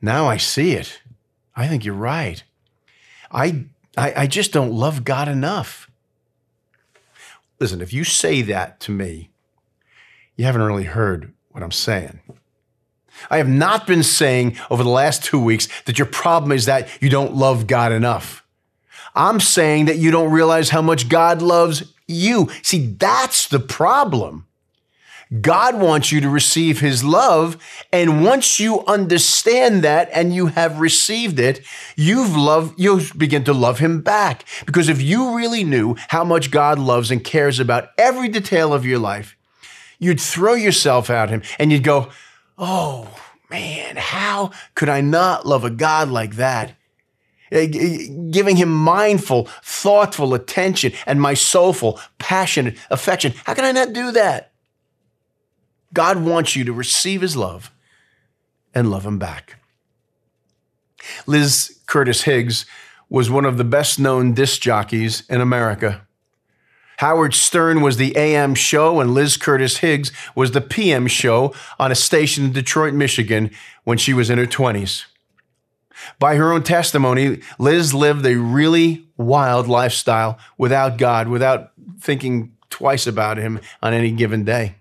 Now 0.00 0.26
I 0.26 0.36
see 0.36 0.72
it. 0.72 1.00
I 1.56 1.66
think 1.66 1.84
you're 1.84 1.94
right. 1.94 2.42
I, 3.30 3.66
I, 3.96 4.12
I 4.22 4.26
just 4.26 4.52
don't 4.52 4.72
love 4.72 5.04
God 5.04 5.28
enough. 5.28 5.90
Listen, 7.58 7.80
if 7.80 7.92
you 7.92 8.04
say 8.04 8.42
that 8.42 8.80
to 8.80 8.92
me, 8.92 9.30
you 10.36 10.44
haven't 10.44 10.62
really 10.62 10.84
heard 10.84 11.32
what 11.50 11.62
I'm 11.62 11.72
saying. 11.72 12.20
I 13.30 13.38
have 13.38 13.48
not 13.48 13.86
been 13.86 14.02
saying 14.02 14.58
over 14.70 14.82
the 14.82 14.88
last 14.88 15.24
two 15.24 15.42
weeks 15.42 15.68
that 15.82 15.98
your 15.98 16.06
problem 16.06 16.52
is 16.52 16.66
that 16.66 16.88
you 17.00 17.08
don't 17.08 17.34
love 17.34 17.66
God 17.66 17.92
enough. 17.92 18.43
I'm 19.14 19.40
saying 19.40 19.86
that 19.86 19.98
you 19.98 20.10
don't 20.10 20.32
realize 20.32 20.70
how 20.70 20.82
much 20.82 21.08
God 21.08 21.40
loves 21.40 21.92
you. 22.06 22.48
See, 22.62 22.86
that's 22.86 23.48
the 23.48 23.60
problem. 23.60 24.46
God 25.40 25.80
wants 25.80 26.12
you 26.12 26.20
to 26.20 26.28
receive 26.28 26.80
his 26.80 27.02
love. 27.02 27.56
And 27.92 28.24
once 28.24 28.60
you 28.60 28.84
understand 28.86 29.82
that 29.82 30.10
and 30.12 30.34
you 30.34 30.46
have 30.46 30.80
received 30.80 31.38
it, 31.40 31.64
you've 31.96 32.36
loved, 32.36 32.78
you'll 32.78 33.00
begin 33.16 33.44
to 33.44 33.52
love 33.52 33.78
him 33.78 34.00
back. 34.02 34.44
Because 34.66 34.88
if 34.88 35.00
you 35.00 35.36
really 35.36 35.64
knew 35.64 35.96
how 36.08 36.24
much 36.24 36.50
God 36.50 36.78
loves 36.78 37.10
and 37.10 37.24
cares 37.24 37.58
about 37.58 37.90
every 37.98 38.28
detail 38.28 38.72
of 38.72 38.84
your 38.84 38.98
life, 38.98 39.36
you'd 39.98 40.20
throw 40.20 40.54
yourself 40.54 41.10
at 41.10 41.30
him 41.30 41.42
and 41.58 41.72
you'd 41.72 41.84
go, 41.84 42.10
Oh 42.58 43.08
man, 43.50 43.96
how 43.96 44.52
could 44.74 44.88
I 44.88 45.00
not 45.00 45.46
love 45.46 45.64
a 45.64 45.70
God 45.70 46.10
like 46.10 46.36
that? 46.36 46.76
Eh, 47.54 47.66
giving 48.30 48.56
him 48.56 48.68
mindful, 48.68 49.44
thoughtful 49.62 50.34
attention 50.34 50.92
and 51.06 51.22
my 51.22 51.34
soulful, 51.34 52.00
passionate 52.18 52.76
affection. 52.90 53.32
How 53.44 53.54
can 53.54 53.64
I 53.64 53.70
not 53.70 53.92
do 53.92 54.10
that? 54.10 54.50
God 55.92 56.18
wants 56.18 56.56
you 56.56 56.64
to 56.64 56.72
receive 56.72 57.20
his 57.20 57.36
love 57.36 57.70
and 58.74 58.90
love 58.90 59.06
him 59.06 59.20
back. 59.20 59.60
Liz 61.28 61.78
Curtis 61.86 62.22
Higgs 62.22 62.66
was 63.08 63.30
one 63.30 63.44
of 63.44 63.56
the 63.56 63.64
best 63.64 64.00
known 64.00 64.34
disc 64.34 64.60
jockeys 64.60 65.22
in 65.28 65.40
America. 65.40 66.04
Howard 66.98 67.34
Stern 67.34 67.82
was 67.82 67.96
the 67.96 68.16
AM 68.16 68.56
show, 68.56 69.00
and 69.00 69.14
Liz 69.14 69.36
Curtis 69.36 69.78
Higgs 69.78 70.10
was 70.34 70.52
the 70.52 70.60
PM 70.60 71.06
show 71.06 71.54
on 71.78 71.92
a 71.92 71.96
station 71.96 72.46
in 72.46 72.52
Detroit, 72.52 72.94
Michigan, 72.94 73.50
when 73.84 73.98
she 73.98 74.12
was 74.12 74.30
in 74.30 74.38
her 74.38 74.46
20s. 74.46 75.04
By 76.18 76.36
her 76.36 76.52
own 76.52 76.62
testimony, 76.62 77.40
Liz 77.58 77.94
lived 77.94 78.26
a 78.26 78.36
really 78.36 79.06
wild 79.16 79.68
lifestyle 79.68 80.38
without 80.58 80.98
God, 80.98 81.28
without 81.28 81.72
thinking 82.00 82.52
twice 82.70 83.06
about 83.06 83.36
Him 83.36 83.60
on 83.82 83.92
any 83.92 84.10
given 84.10 84.44
day. 84.44 84.76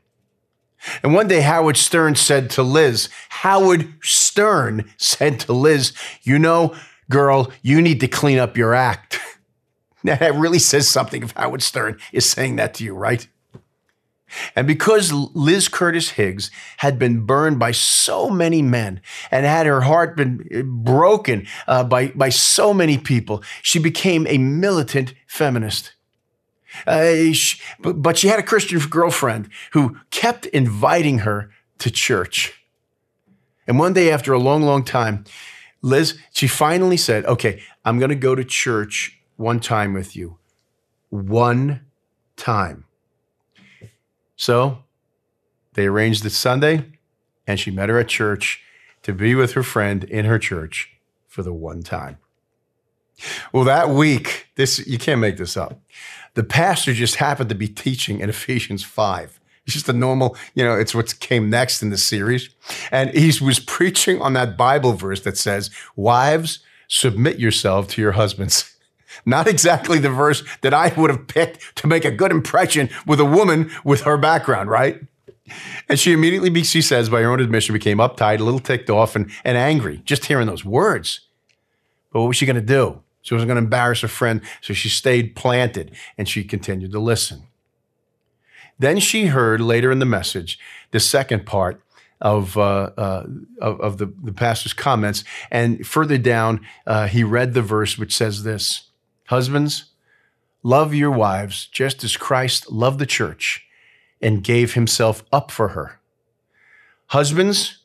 And 1.02 1.14
one 1.14 1.28
day, 1.28 1.42
Howard 1.42 1.78
Stern 1.78 2.16
said 2.16 2.50
to 2.52 2.64
Liz, 2.64 3.10
Howard 3.30 3.94
Stern 4.02 4.90
said 4.98 5.40
to 5.42 5.54
Liz, 5.54 5.94
You 6.24 6.38
know, 6.38 6.76
girl, 7.10 7.52
you 7.62 7.82
need 7.82 8.00
to 8.02 8.08
clean 8.08 8.38
up 8.38 8.58
your 8.58 8.74
act. 8.74 9.20
now, 10.04 10.16
that 10.16 10.36
really 10.36 10.60
says 10.60 10.90
something 10.90 11.24
if 11.24 11.32
Howard 11.32 11.62
Stern 11.62 12.00
is 12.12 12.30
saying 12.30 12.58
that 12.58 12.74
to 12.76 12.84
you, 12.84 12.94
right? 12.94 13.28
And 14.56 14.68
because 14.68 15.12
Liz 15.12 15.68
Curtis 15.68 16.12
Higgs 16.12 16.52
had 16.78 17.00
been 17.00 17.26
burned 17.26 17.60
by 17.60 17.72
so 17.72 18.30
many 18.30 18.62
men 18.62 19.02
and 19.32 19.46
had 19.46 19.66
her 19.66 19.82
heart 19.82 20.16
been 20.16 20.48
eh, 20.52 20.62
broken 20.64 21.48
uh, 21.68 21.84
by, 21.84 22.08
by 22.10 22.30
so 22.30 22.74
many 22.74 22.98
people, 22.98 23.44
she 23.62 23.80
became 23.80 24.26
a 24.28 24.38
militant 24.38 25.14
feminist. 25.28 25.94
Uh, 26.88 27.32
she, 27.34 27.60
but, 27.80 28.02
but 28.02 28.18
she 28.18 28.28
had 28.28 28.40
a 28.40 28.44
Christian 28.44 28.80
girlfriend 28.80 29.50
who 29.72 29.98
kept 30.12 30.46
inviting 30.48 31.20
her 31.20 31.52
to 31.80 31.92
church. 31.92 32.54
And 33.68 33.80
one 33.80 33.94
day, 33.94 34.12
after 34.12 34.34
a 34.34 34.40
long, 34.40 34.64
long 34.64 34.84
time, 34.84 35.26
Liz, 35.82 36.18
she 36.34 36.48
finally 36.48 36.98
said, 36.98 37.26
Okay, 37.26 37.62
I'm 37.86 38.00
going 38.00 38.10
to 38.10 38.16
go 38.16 38.36
to 38.36 38.44
church 38.44 39.20
one 39.38 39.60
time 39.60 39.94
with 39.94 40.16
you. 40.16 40.38
One 41.10 41.82
time. 42.36 42.86
So 44.44 44.80
they 45.72 45.86
arranged 45.86 46.22
the 46.22 46.30
Sunday, 46.30 46.84
and 47.48 47.58
she 47.58 47.72
met 47.72 47.88
her 47.88 47.98
at 47.98 48.10
church 48.10 48.62
to 49.04 49.14
be 49.14 49.36
with 49.36 49.54
her 49.54 49.64
friend 49.64 50.04
in 50.04 50.26
her 50.26 50.38
church 50.38 50.90
for 51.30 51.44
the 51.44 51.54
one 51.54 51.82
time. 51.82 52.18
Well, 53.54 53.64
that 53.64 53.90
week, 53.90 54.48
this 54.56 54.86
you 54.86 54.98
can't 54.98 55.22
make 55.22 55.38
this 55.38 55.56
up. 55.56 55.80
The 56.34 56.44
pastor 56.44 56.92
just 56.92 57.16
happened 57.16 57.48
to 57.52 57.56
be 57.56 57.70
teaching 57.70 58.20
in 58.20 58.30
Ephesians 58.30 58.84
5. 58.84 59.40
It's 59.66 59.76
just 59.76 59.88
a 59.88 59.94
normal, 59.94 60.36
you 60.56 60.66
know, 60.66 60.78
it's 60.78 60.94
what 60.94 61.18
came 61.22 61.50
next 61.50 61.82
in 61.82 61.90
the 61.90 61.98
series. 61.98 62.50
And 62.92 63.12
he 63.12 63.32
was 63.42 63.60
preaching 63.60 64.22
on 64.22 64.34
that 64.34 64.58
Bible 64.58 64.92
verse 64.92 65.22
that 65.22 65.38
says, 65.38 65.70
Wives, 65.96 66.60
submit 66.90 67.40
yourself 67.40 67.88
to 67.92 68.02
your 68.02 68.12
husbands. 68.12 68.73
Not 69.26 69.48
exactly 69.48 70.00
the 70.00 70.10
verse 70.10 70.44
that 70.62 70.74
I 70.74 70.94
would 70.96 71.10
have 71.10 71.28
picked 71.28 71.76
to 71.78 71.88
make 71.88 72.06
a 72.06 72.12
good 72.12 72.32
impression 72.32 72.90
with 73.06 73.20
a 73.20 73.26
woman 73.26 73.72
with 73.84 74.02
her 74.02 74.18
background, 74.18 74.70
right? 74.70 75.02
And 75.90 76.00
she 76.00 76.14
immediately, 76.14 76.64
she 76.64 76.82
says, 76.82 77.10
by 77.10 77.22
her 77.22 77.32
own 77.32 77.40
admission, 77.40 77.74
became 77.74 77.98
uptight, 77.98 78.40
a 78.40 78.44
little 78.44 78.60
ticked 78.60 78.90
off, 78.90 79.16
and, 79.16 79.30
and 79.44 79.58
angry 79.58 80.02
just 80.06 80.26
hearing 80.26 80.48
those 80.48 80.64
words. 80.64 81.22
But 82.12 82.22
what 82.22 82.28
was 82.28 82.38
she 82.38 82.46
going 82.46 82.56
to 82.56 82.62
do? 82.62 83.02
She 83.22 83.34
wasn't 83.34 83.48
going 83.50 83.58
to 83.58 83.64
embarrass 83.64 84.02
her 84.02 84.08
friend, 84.08 84.42
so 84.62 84.74
she 84.74 84.90
stayed 84.90 85.36
planted 85.36 85.96
and 86.18 86.28
she 86.28 86.44
continued 86.44 86.92
to 86.92 87.00
listen. 87.00 87.44
Then 88.80 89.00
she 89.00 89.28
heard 89.28 89.62
later 89.62 89.92
in 89.92 90.00
the 90.00 90.06
message, 90.06 90.60
the 90.92 91.00
second 91.00 91.46
part, 91.46 91.82
of, 92.20 92.58
uh, 92.58 92.92
uh, 92.98 93.26
of, 93.62 93.82
of, 93.82 93.98
the, 93.98 94.14
the 94.24 94.32
pastor's 94.32 94.74
comments. 94.74 95.26
And 95.52 95.86
further 95.86 96.18
down, 96.18 96.66
uh, 96.88 97.08
he 97.08 97.24
read 97.24 97.54
the 97.54 97.62
verse 97.62 97.98
which 97.98 98.16
says 98.16 98.44
this 98.44 98.90
Husbands, 99.26 99.86
love 100.62 100.94
your 100.94 101.12
wives 101.12 101.68
just 101.68 102.04
as 102.04 102.18
Christ 102.18 102.72
loved 102.72 103.00
the 103.00 103.06
church 103.06 103.66
and 104.22 104.44
gave 104.44 104.74
himself 104.74 105.24
up 105.32 105.52
for 105.52 105.70
her. 105.70 106.00
Husbands, 107.08 107.80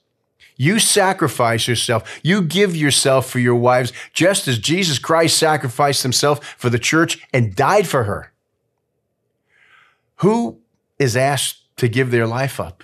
you 0.57 0.81
sacrifice 0.81 1.68
yourself. 1.68 2.20
You 2.22 2.42
give 2.42 2.74
yourself 2.74 3.31
for 3.31 3.38
your 3.38 3.55
wives, 3.55 3.92
just 4.12 4.48
as 4.48 4.59
Jesus 4.59 4.98
Christ 4.98 5.38
sacrificed 5.38 6.03
himself 6.03 6.44
for 6.59 6.68
the 6.68 6.79
church 6.79 7.24
and 7.33 7.55
died 7.55 7.87
for 7.87 8.05
her. 8.05 8.33
Who 10.16 10.59
is 10.98 11.16
asked 11.16 11.77
to 11.77 11.88
give 11.88 12.11
their 12.11 12.27
life 12.27 12.59
up? 12.59 12.83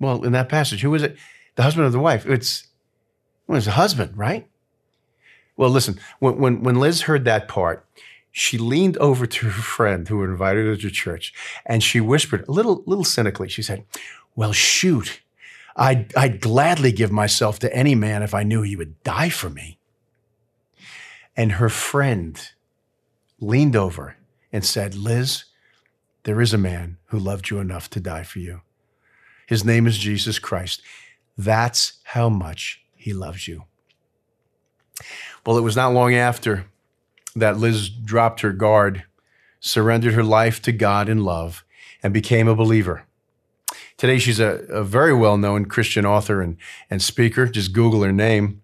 Well, 0.00 0.24
in 0.24 0.32
that 0.32 0.48
passage, 0.48 0.80
who 0.80 0.94
is 0.94 1.02
it? 1.02 1.16
The 1.56 1.62
husband 1.62 1.86
of 1.86 1.92
the 1.92 1.98
wife. 1.98 2.26
It's, 2.26 2.68
well, 3.46 3.58
it's 3.58 3.66
the 3.66 3.72
husband, 3.72 4.16
right? 4.16 4.48
Well, 5.56 5.70
listen, 5.70 5.98
when, 6.18 6.38
when, 6.38 6.62
when 6.62 6.76
Liz 6.76 7.02
heard 7.02 7.24
that 7.24 7.48
part, 7.48 7.86
she 8.30 8.58
leaned 8.58 8.98
over 8.98 9.26
to 9.26 9.46
her 9.46 9.62
friend 9.62 10.06
who 10.06 10.22
invited 10.22 10.66
her 10.66 10.76
to 10.76 10.90
church 10.90 11.32
and 11.64 11.82
she 11.82 12.00
whispered 12.00 12.46
a 12.46 12.52
little, 12.52 12.82
little 12.84 13.04
cynically, 13.04 13.48
she 13.48 13.62
said, 13.62 13.84
Well, 14.34 14.52
shoot, 14.52 15.22
I'd, 15.74 16.14
I'd 16.14 16.40
gladly 16.40 16.92
give 16.92 17.10
myself 17.10 17.58
to 17.60 17.74
any 17.74 17.94
man 17.94 18.22
if 18.22 18.34
I 18.34 18.42
knew 18.42 18.62
he 18.62 18.76
would 18.76 19.02
die 19.02 19.30
for 19.30 19.48
me. 19.48 19.78
And 21.36 21.52
her 21.52 21.68
friend 21.68 22.38
leaned 23.40 23.76
over 23.76 24.16
and 24.52 24.64
said, 24.64 24.94
Liz, 24.94 25.44
there 26.24 26.40
is 26.40 26.52
a 26.52 26.58
man 26.58 26.98
who 27.06 27.18
loved 27.18 27.50
you 27.50 27.58
enough 27.58 27.88
to 27.90 28.00
die 28.00 28.22
for 28.22 28.38
you. 28.38 28.62
His 29.46 29.64
name 29.64 29.86
is 29.86 29.96
Jesus 29.96 30.38
Christ. 30.38 30.82
That's 31.38 31.94
how 32.04 32.28
much 32.28 32.82
he 32.94 33.12
loves 33.12 33.46
you. 33.46 33.64
Well, 35.46 35.56
it 35.56 35.62
was 35.62 35.76
not 35.76 35.92
long 35.92 36.12
after 36.12 36.66
that 37.36 37.58
Liz 37.58 37.88
dropped 37.88 38.40
her 38.40 38.52
guard, 38.52 39.04
surrendered 39.60 40.14
her 40.14 40.24
life 40.24 40.60
to 40.62 40.72
God 40.72 41.08
in 41.08 41.22
love, 41.22 41.64
and 42.02 42.12
became 42.12 42.48
a 42.48 42.54
believer. 42.56 43.04
Today, 43.96 44.18
she's 44.18 44.40
a, 44.40 44.66
a 44.68 44.82
very 44.82 45.14
well 45.14 45.38
known 45.38 45.66
Christian 45.66 46.04
author 46.04 46.42
and, 46.42 46.56
and 46.90 47.00
speaker. 47.00 47.46
Just 47.46 47.72
Google 47.72 48.02
her 48.02 48.12
name. 48.12 48.60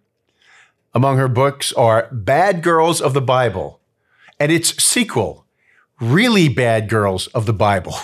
Among 0.92 1.16
her 1.16 1.28
books 1.28 1.72
are 1.72 2.08
Bad 2.10 2.62
Girls 2.62 3.00
of 3.00 3.14
the 3.14 3.22
Bible 3.22 3.80
and 4.38 4.50
its 4.50 4.82
sequel, 4.82 5.46
Really 6.00 6.48
Bad 6.48 6.88
Girls 6.88 7.28
of 7.28 7.46
the 7.46 7.52
Bible. 7.52 7.94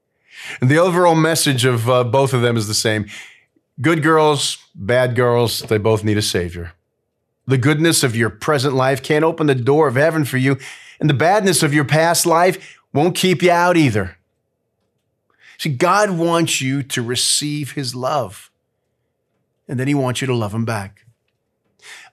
and 0.60 0.70
the 0.70 0.78
overall 0.78 1.16
message 1.16 1.64
of 1.64 1.88
uh, 1.88 2.04
both 2.04 2.34
of 2.34 2.42
them 2.42 2.56
is 2.56 2.68
the 2.68 2.74
same 2.74 3.06
good 3.80 4.02
girls, 4.02 4.58
bad 4.74 5.16
girls, 5.16 5.60
they 5.60 5.78
both 5.78 6.04
need 6.04 6.18
a 6.18 6.22
savior. 6.22 6.72
The 7.48 7.56
goodness 7.56 8.04
of 8.04 8.14
your 8.14 8.28
present 8.28 8.74
life 8.74 9.02
can't 9.02 9.24
open 9.24 9.46
the 9.46 9.54
door 9.54 9.88
of 9.88 9.94
heaven 9.94 10.26
for 10.26 10.36
you, 10.36 10.58
and 11.00 11.08
the 11.08 11.14
badness 11.14 11.62
of 11.62 11.72
your 11.72 11.86
past 11.86 12.26
life 12.26 12.78
won't 12.92 13.16
keep 13.16 13.42
you 13.42 13.50
out 13.50 13.78
either. 13.78 14.18
See, 15.56 15.70
God 15.70 16.10
wants 16.10 16.60
you 16.60 16.82
to 16.82 17.02
receive 17.02 17.72
his 17.72 17.94
love, 17.94 18.50
and 19.66 19.80
then 19.80 19.88
he 19.88 19.94
wants 19.94 20.20
you 20.20 20.26
to 20.26 20.34
love 20.34 20.52
him 20.52 20.66
back. 20.66 21.06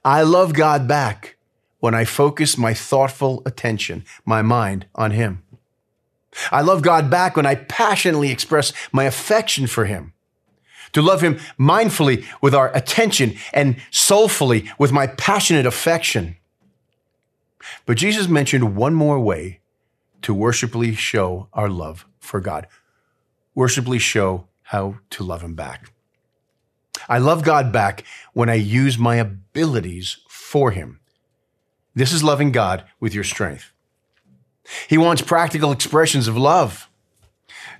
I 0.02 0.22
love 0.22 0.54
God 0.54 0.88
back 0.88 1.36
when 1.80 1.94
I 1.94 2.06
focus 2.06 2.56
my 2.56 2.72
thoughtful 2.72 3.42
attention, 3.44 4.06
my 4.24 4.40
mind 4.40 4.86
on 4.94 5.10
him. 5.10 5.42
I 6.50 6.62
love 6.62 6.80
God 6.80 7.10
back 7.10 7.36
when 7.36 7.44
I 7.44 7.56
passionately 7.56 8.30
express 8.30 8.72
my 8.90 9.04
affection 9.04 9.66
for 9.66 9.84
him. 9.84 10.14
To 10.96 11.02
love 11.02 11.20
him 11.20 11.38
mindfully 11.60 12.24
with 12.40 12.54
our 12.54 12.74
attention 12.74 13.36
and 13.52 13.76
soulfully 13.90 14.70
with 14.78 14.92
my 14.92 15.06
passionate 15.06 15.66
affection. 15.66 16.36
But 17.84 17.98
Jesus 17.98 18.28
mentioned 18.28 18.76
one 18.76 18.94
more 18.94 19.20
way 19.20 19.60
to 20.22 20.32
worshipfully 20.32 20.94
show 20.94 21.48
our 21.52 21.68
love 21.68 22.06
for 22.18 22.40
God 22.40 22.66
worshipfully 23.56 23.98
show 23.98 24.46
how 24.62 24.98
to 25.10 25.24
love 25.24 25.42
Him 25.42 25.54
back. 25.54 25.90
I 27.08 27.18
love 27.18 27.42
God 27.42 27.72
back 27.72 28.04
when 28.32 28.48
I 28.48 28.54
use 28.54 28.96
my 28.96 29.16
abilities 29.16 30.18
for 30.28 30.70
Him. 30.70 31.00
This 31.94 32.12
is 32.12 32.22
loving 32.22 32.52
God 32.52 32.84
with 33.00 33.14
your 33.14 33.24
strength. 33.24 33.72
He 34.88 34.98
wants 34.98 35.22
practical 35.22 35.72
expressions 35.72 36.28
of 36.28 36.36
love. 36.36 36.88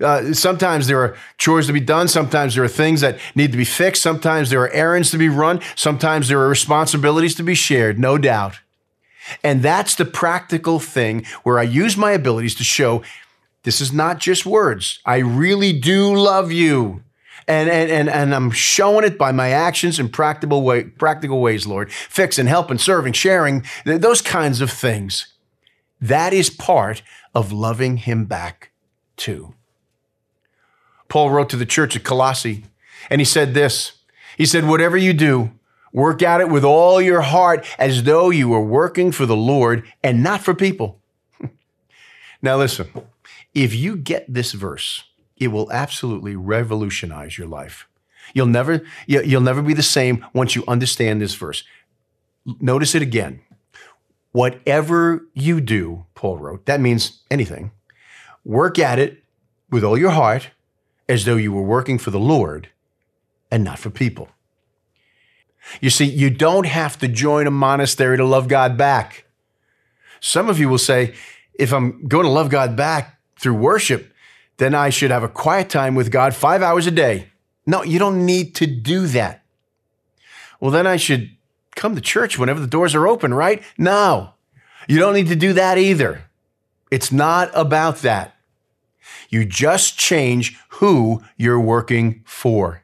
Uh, 0.00 0.32
sometimes 0.32 0.86
there 0.86 1.00
are 1.00 1.16
chores 1.38 1.66
to 1.66 1.72
be 1.72 1.80
done. 1.80 2.08
Sometimes 2.08 2.54
there 2.54 2.64
are 2.64 2.68
things 2.68 3.00
that 3.00 3.18
need 3.34 3.52
to 3.52 3.58
be 3.58 3.64
fixed. 3.64 4.02
Sometimes 4.02 4.50
there 4.50 4.62
are 4.62 4.70
errands 4.70 5.10
to 5.10 5.18
be 5.18 5.28
run. 5.28 5.60
Sometimes 5.74 6.28
there 6.28 6.40
are 6.40 6.48
responsibilities 6.48 7.34
to 7.36 7.42
be 7.42 7.54
shared, 7.54 7.98
no 7.98 8.18
doubt. 8.18 8.60
And 9.42 9.62
that's 9.62 9.94
the 9.94 10.04
practical 10.04 10.78
thing 10.78 11.24
where 11.42 11.58
I 11.58 11.64
use 11.64 11.96
my 11.96 12.12
abilities 12.12 12.54
to 12.56 12.64
show 12.64 13.02
this 13.64 13.80
is 13.80 13.92
not 13.92 14.20
just 14.20 14.46
words. 14.46 15.00
I 15.04 15.18
really 15.18 15.72
do 15.72 16.14
love 16.14 16.52
you. 16.52 17.02
And, 17.48 17.68
and, 17.68 17.90
and, 17.90 18.08
and 18.08 18.34
I'm 18.34 18.52
showing 18.52 19.04
it 19.04 19.18
by 19.18 19.32
my 19.32 19.50
actions 19.50 19.98
in 19.98 20.08
practical, 20.08 20.62
way, 20.62 20.84
practical 20.84 21.40
ways, 21.40 21.66
Lord. 21.66 21.92
Fixing, 21.92 22.46
helping, 22.46 22.78
serving, 22.78 23.14
sharing, 23.14 23.64
those 23.84 24.22
kinds 24.22 24.60
of 24.60 24.70
things. 24.70 25.32
That 26.00 26.32
is 26.32 26.48
part 26.48 27.02
of 27.34 27.50
loving 27.50 27.96
him 27.96 28.26
back 28.26 28.70
too. 29.16 29.55
Paul 31.08 31.30
wrote 31.30 31.50
to 31.50 31.56
the 31.56 31.66
church 31.66 31.96
at 31.96 32.04
Colossae, 32.04 32.64
and 33.10 33.20
he 33.20 33.24
said 33.24 33.54
this 33.54 33.92
He 34.36 34.46
said, 34.46 34.66
Whatever 34.66 34.96
you 34.96 35.12
do, 35.12 35.50
work 35.92 36.22
at 36.22 36.40
it 36.40 36.48
with 36.48 36.64
all 36.64 37.00
your 37.00 37.22
heart 37.22 37.64
as 37.78 38.02
though 38.02 38.30
you 38.30 38.48
were 38.48 38.60
working 38.60 39.12
for 39.12 39.26
the 39.26 39.36
Lord 39.36 39.84
and 40.02 40.22
not 40.22 40.42
for 40.42 40.54
people. 40.54 41.00
now, 42.42 42.56
listen, 42.58 42.88
if 43.54 43.74
you 43.74 43.96
get 43.96 44.32
this 44.32 44.52
verse, 44.52 45.04
it 45.36 45.48
will 45.48 45.70
absolutely 45.72 46.36
revolutionize 46.36 47.38
your 47.38 47.46
life. 47.46 47.88
You'll 48.34 48.46
never, 48.46 48.82
you'll 49.06 49.40
never 49.40 49.62
be 49.62 49.74
the 49.74 49.82
same 49.82 50.26
once 50.34 50.56
you 50.56 50.64
understand 50.66 51.20
this 51.20 51.34
verse. 51.34 51.62
Notice 52.60 52.94
it 52.94 53.02
again. 53.02 53.40
Whatever 54.32 55.24
you 55.32 55.60
do, 55.60 56.04
Paul 56.14 56.38
wrote, 56.38 56.66
that 56.66 56.80
means 56.80 57.22
anything, 57.30 57.70
work 58.44 58.78
at 58.78 58.98
it 58.98 59.22
with 59.70 59.82
all 59.82 59.96
your 59.96 60.10
heart 60.10 60.50
as 61.08 61.24
though 61.24 61.36
you 61.36 61.52
were 61.52 61.62
working 61.62 61.98
for 61.98 62.10
the 62.10 62.18
Lord 62.18 62.68
and 63.50 63.62
not 63.64 63.78
for 63.78 63.90
people. 63.90 64.28
You 65.80 65.90
see, 65.90 66.04
you 66.04 66.30
don't 66.30 66.66
have 66.66 66.98
to 66.98 67.08
join 67.08 67.46
a 67.46 67.50
monastery 67.50 68.16
to 68.16 68.24
love 68.24 68.48
God 68.48 68.76
back. 68.76 69.24
Some 70.20 70.48
of 70.48 70.58
you 70.58 70.68
will 70.68 70.78
say, 70.78 71.14
if 71.54 71.72
I'm 71.72 72.06
going 72.06 72.24
to 72.24 72.30
love 72.30 72.50
God 72.50 72.76
back, 72.76 73.16
through 73.38 73.54
worship, 73.54 74.12
then 74.56 74.74
I 74.74 74.90
should 74.90 75.10
have 75.10 75.22
a 75.22 75.28
quiet 75.28 75.68
time 75.68 75.94
with 75.94 76.10
God 76.10 76.34
five 76.34 76.62
hours 76.62 76.86
a 76.86 76.90
day. 76.90 77.28
No, 77.66 77.82
you 77.82 77.98
don't 77.98 78.24
need 78.24 78.54
to 78.56 78.66
do 78.66 79.06
that. 79.08 79.42
Well, 80.60 80.70
then 80.70 80.86
I 80.86 80.96
should 80.96 81.30
come 81.74 81.94
to 81.94 82.00
church 82.00 82.38
whenever 82.38 82.60
the 82.60 82.66
doors 82.66 82.94
are 82.94 83.06
open, 83.06 83.34
right? 83.34 83.62
No, 83.76 84.30
you 84.88 84.98
don't 84.98 85.14
need 85.14 85.28
to 85.28 85.36
do 85.36 85.52
that 85.52 85.76
either. 85.76 86.24
It's 86.90 87.12
not 87.12 87.50
about 87.52 87.98
that. 87.98 88.35
You 89.28 89.44
just 89.44 89.98
change 89.98 90.58
who 90.70 91.22
you're 91.36 91.60
working 91.60 92.22
for. 92.24 92.82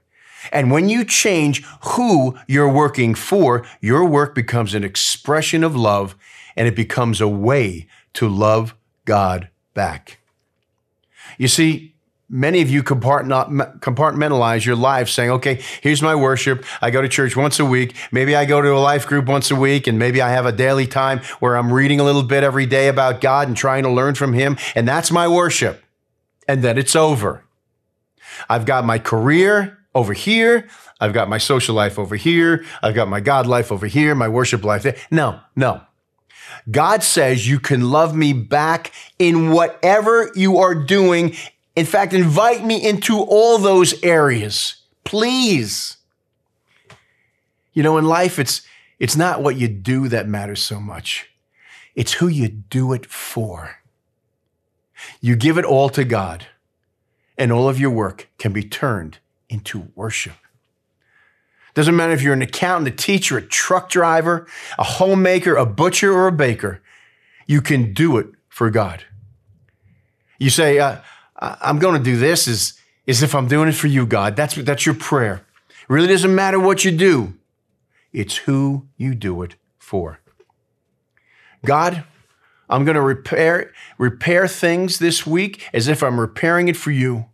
And 0.51 0.71
when 0.71 0.89
you 0.89 1.05
change 1.05 1.65
who 1.83 2.37
you're 2.49 2.73
working 2.73 3.15
for, 3.15 3.65
your 3.81 4.05
work 4.05 4.35
becomes 4.35 4.75
an 4.75 4.83
expression 4.83 5.63
of 5.63 5.77
love 5.77 6.17
and 6.57 6.67
it 6.67 6.75
becomes 6.75 7.21
a 7.21 7.29
way 7.29 7.87
to 8.15 8.29
love 8.29 8.75
God 9.05 9.49
back. 9.75 10.19
You 11.39 11.49
see, 11.49 11.95
many 12.29 12.61
of 12.61 12.69
you 12.69 12.83
compartmentalize 12.83 14.65
your 14.65 14.75
life 14.75 15.09
saying, 15.09 15.31
okay, 15.31 15.63
here's 15.81 16.03
my 16.03 16.15
worship. 16.15 16.65
I 16.81 16.91
go 16.91 17.01
to 17.03 17.09
church 17.09 17.37
once 17.37 17.61
a 17.61 17.65
week. 17.65 17.95
Maybe 18.11 18.35
I 18.35 18.45
go 18.45 18.61
to 18.61 18.75
a 18.75 18.81
life 18.81 19.07
group 19.07 19.27
once 19.27 19.51
a 19.51 19.57
week, 19.57 19.87
and 19.87 19.99
maybe 19.99 20.21
I 20.21 20.31
have 20.31 20.47
a 20.47 20.53
daily 20.53 20.87
time 20.87 21.21
where 21.39 21.57
I'm 21.57 21.73
reading 21.73 22.01
a 22.01 22.05
little 22.05 22.23
bit 22.23 22.43
every 22.43 22.67
day 22.67 22.89
about 22.89 23.21
God 23.21 23.49
and 23.49 23.57
trying 23.57 23.85
to 23.85 23.91
learn 23.91 24.15
from 24.15 24.33
Him. 24.33 24.57
And 24.75 24.89
that's 24.89 25.11
my 25.11 25.29
worship. 25.29 25.83
And 26.49 26.63
then 26.63 26.79
it's 26.79 26.97
over. 26.97 27.45
I've 28.49 28.67
got 28.67 28.85
my 28.85 28.99
career 28.99 29.79
over 29.95 30.13
here. 30.13 30.69
I've 31.01 31.13
got 31.13 31.29
my 31.29 31.39
social 31.39 31.75
life 31.75 31.99
over 31.99 32.17
here. 32.17 32.65
I've 32.83 32.95
got 32.95 33.09
my 33.09 33.21
God 33.21 33.47
life 33.47 33.71
over 33.71 33.87
here, 33.87 34.15
my 34.15 34.29
worship 34.29 34.65
life 34.65 34.83
there. 34.83 34.97
No, 35.11 35.41
no. 35.57 35.83
God 36.71 37.03
says 37.03 37.49
you 37.49 37.59
can 37.59 37.91
love 37.91 38.15
me 38.15 38.33
back 38.33 38.93
in 39.19 39.51
whatever 39.51 40.31
you 40.35 40.59
are 40.59 40.75
doing. 40.75 41.35
In 41.75 41.87
fact, 41.87 42.13
invite 42.13 42.65
me 42.65 42.87
into 42.87 43.21
all 43.21 43.59
those 43.59 44.01
areas. 44.03 44.77
Please. 45.05 45.97
You 47.73 47.83
know, 47.83 47.99
in 47.99 48.05
life, 48.05 48.39
it's, 48.39 48.63
it's 48.99 49.17
not 49.17 49.43
what 49.43 49.57
you 49.57 49.67
do 49.67 50.09
that 50.09 50.29
matters 50.29 50.63
so 50.63 50.79
much. 50.79 51.31
It's 51.95 52.15
who 52.15 52.29
you 52.29 52.49
do 52.49 52.93
it 52.93 53.07
for. 53.07 53.82
You 55.21 55.37
give 55.37 55.59
it 55.59 55.65
all 55.65 55.89
to 55.91 56.05
God, 56.05 56.47
and 57.39 57.53
all 57.53 57.69
of 57.69 57.79
your 57.79 57.91
work 57.91 58.29
can 58.39 58.53
be 58.53 58.63
turned 58.63 59.19
into 59.49 59.89
worship. 59.95 60.35
Doesn't 61.75 61.97
matter 61.97 62.13
if 62.13 62.23
you're 62.23 62.35
an 62.35 62.43
accountant, 62.43 62.89
a 62.89 62.97
teacher, 62.97 63.39
a 63.39 63.43
truck 63.43 63.89
driver, 63.89 64.47
a 64.79 64.85
homemaker, 64.85 65.57
a 65.57 65.65
butcher, 65.65 66.13
or 66.13 66.27
a 66.27 66.33
baker, 66.33 66.83
you 67.47 67.63
can 67.63 67.93
do 67.95 68.19
it 68.19 68.27
for 68.49 68.71
God. 68.71 69.05
You 70.39 70.51
say, 70.51 70.79
uh, 70.79 70.99
I'm 71.37 71.79
going 71.79 71.97
to 71.97 72.03
do 72.03 72.17
this 72.17 72.47
as, 72.47 72.75
as 73.09 73.23
if 73.23 73.35
I'm 73.35 73.49
doing 73.49 73.69
it 73.69 73.75
for 73.75 73.87
you, 73.87 74.07
God. 74.07 74.37
That's, 74.37 74.55
that's 74.55 74.85
your 74.85 74.95
prayer. 74.95 75.45
It 75.69 75.89
really 75.89 76.09
doesn't 76.09 76.35
matter 76.35 76.61
what 76.61 76.85
you 76.85 76.91
do, 76.91 77.35
it's 78.13 78.37
who 78.37 78.87
you 78.97 79.15
do 79.15 79.43
it 79.43 79.57
for. 79.79 80.21
God, 81.65 82.05
I'm 82.73 82.87
going 82.87 82.95
to 82.95 83.03
repair, 83.03 83.71
repair 83.99 84.49
things 84.49 84.99
this 84.99 85.27
week 85.27 85.69
as 85.75 85.89
if 85.89 86.03
I'm 86.03 86.19
repairing 86.19 86.69
it 86.69 86.77
for 86.77 86.91
you. 86.91 87.27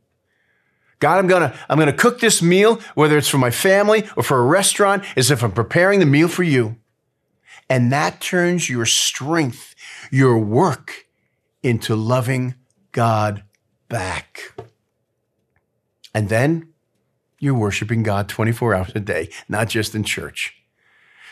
God, 0.99 1.19
I'm 1.19 1.29
going 1.29 1.43
to, 1.43 1.57
I'm 1.69 1.79
going 1.79 1.87
to 1.87 1.97
cook 1.97 2.19
this 2.19 2.43
meal, 2.43 2.81
whether 2.97 3.17
it's 3.17 3.29
for 3.29 3.39
my 3.39 3.53
family 3.53 4.05
or 4.17 4.25
for 4.25 4.41
a 4.41 4.45
restaurant, 4.45 5.05
as 5.17 5.31
if 5.31 5.45
I'm 5.45 5.53
preparing 5.53 6.01
the 6.01 6.07
meal 6.07 6.27
for 6.27 6.43
you. 6.43 6.77
And 7.71 7.93
that 7.93 8.21
turns 8.21 8.69
your 8.69 8.85
strength, 8.85 9.77
your 10.11 10.39
work 10.39 11.07
into 11.63 11.95
loving 11.95 12.57
God 12.91 13.45
back. 13.89 14.55
And 16.13 16.29
then 16.29 16.71
you're 17.39 17.55
worshiping 17.55 18.03
God 18.03 18.29
24 18.29 18.75
hours 18.75 18.93
a 18.97 19.01
day, 19.01 19.29
not 19.49 19.69
just 19.69 19.95
in 19.95 20.03
church 20.03 20.58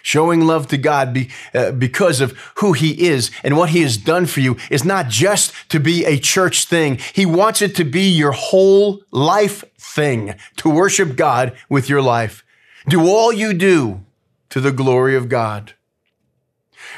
showing 0.06 0.42
love 0.42 0.68
to 0.68 0.76
God 0.76 1.12
be, 1.12 1.28
uh, 1.52 1.72
because 1.72 2.20
of 2.20 2.30
who 2.58 2.72
He 2.74 3.08
is 3.08 3.32
and 3.42 3.56
what 3.56 3.70
He 3.70 3.82
has 3.82 3.96
done 3.96 4.26
for 4.26 4.38
you 4.38 4.56
is 4.70 4.84
not 4.84 5.08
just 5.08 5.52
to 5.70 5.80
be 5.80 6.04
a 6.04 6.16
church 6.16 6.66
thing. 6.66 7.00
He 7.12 7.26
wants 7.26 7.60
it 7.60 7.74
to 7.74 7.84
be 7.84 8.08
your 8.08 8.30
whole 8.30 9.02
life 9.10 9.64
thing, 9.76 10.36
to 10.58 10.70
worship 10.70 11.16
God 11.16 11.56
with 11.68 11.88
your 11.88 12.00
life. 12.00 12.44
Do 12.88 13.08
all 13.08 13.32
you 13.32 13.52
do 13.52 14.04
to 14.50 14.60
the 14.60 14.70
glory 14.70 15.16
of 15.16 15.28
God. 15.28 15.74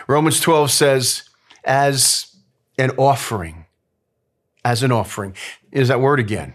Romans 0.07 0.39
12 0.39 0.71
says, 0.71 1.23
as 1.65 2.37
an 2.77 2.91
offering, 2.99 3.65
as 4.67 4.83
an 4.83 4.93
offering. 4.93 5.35
Is 5.73 5.89
that 5.89 6.03
word 6.03 6.21
again? 6.21 6.55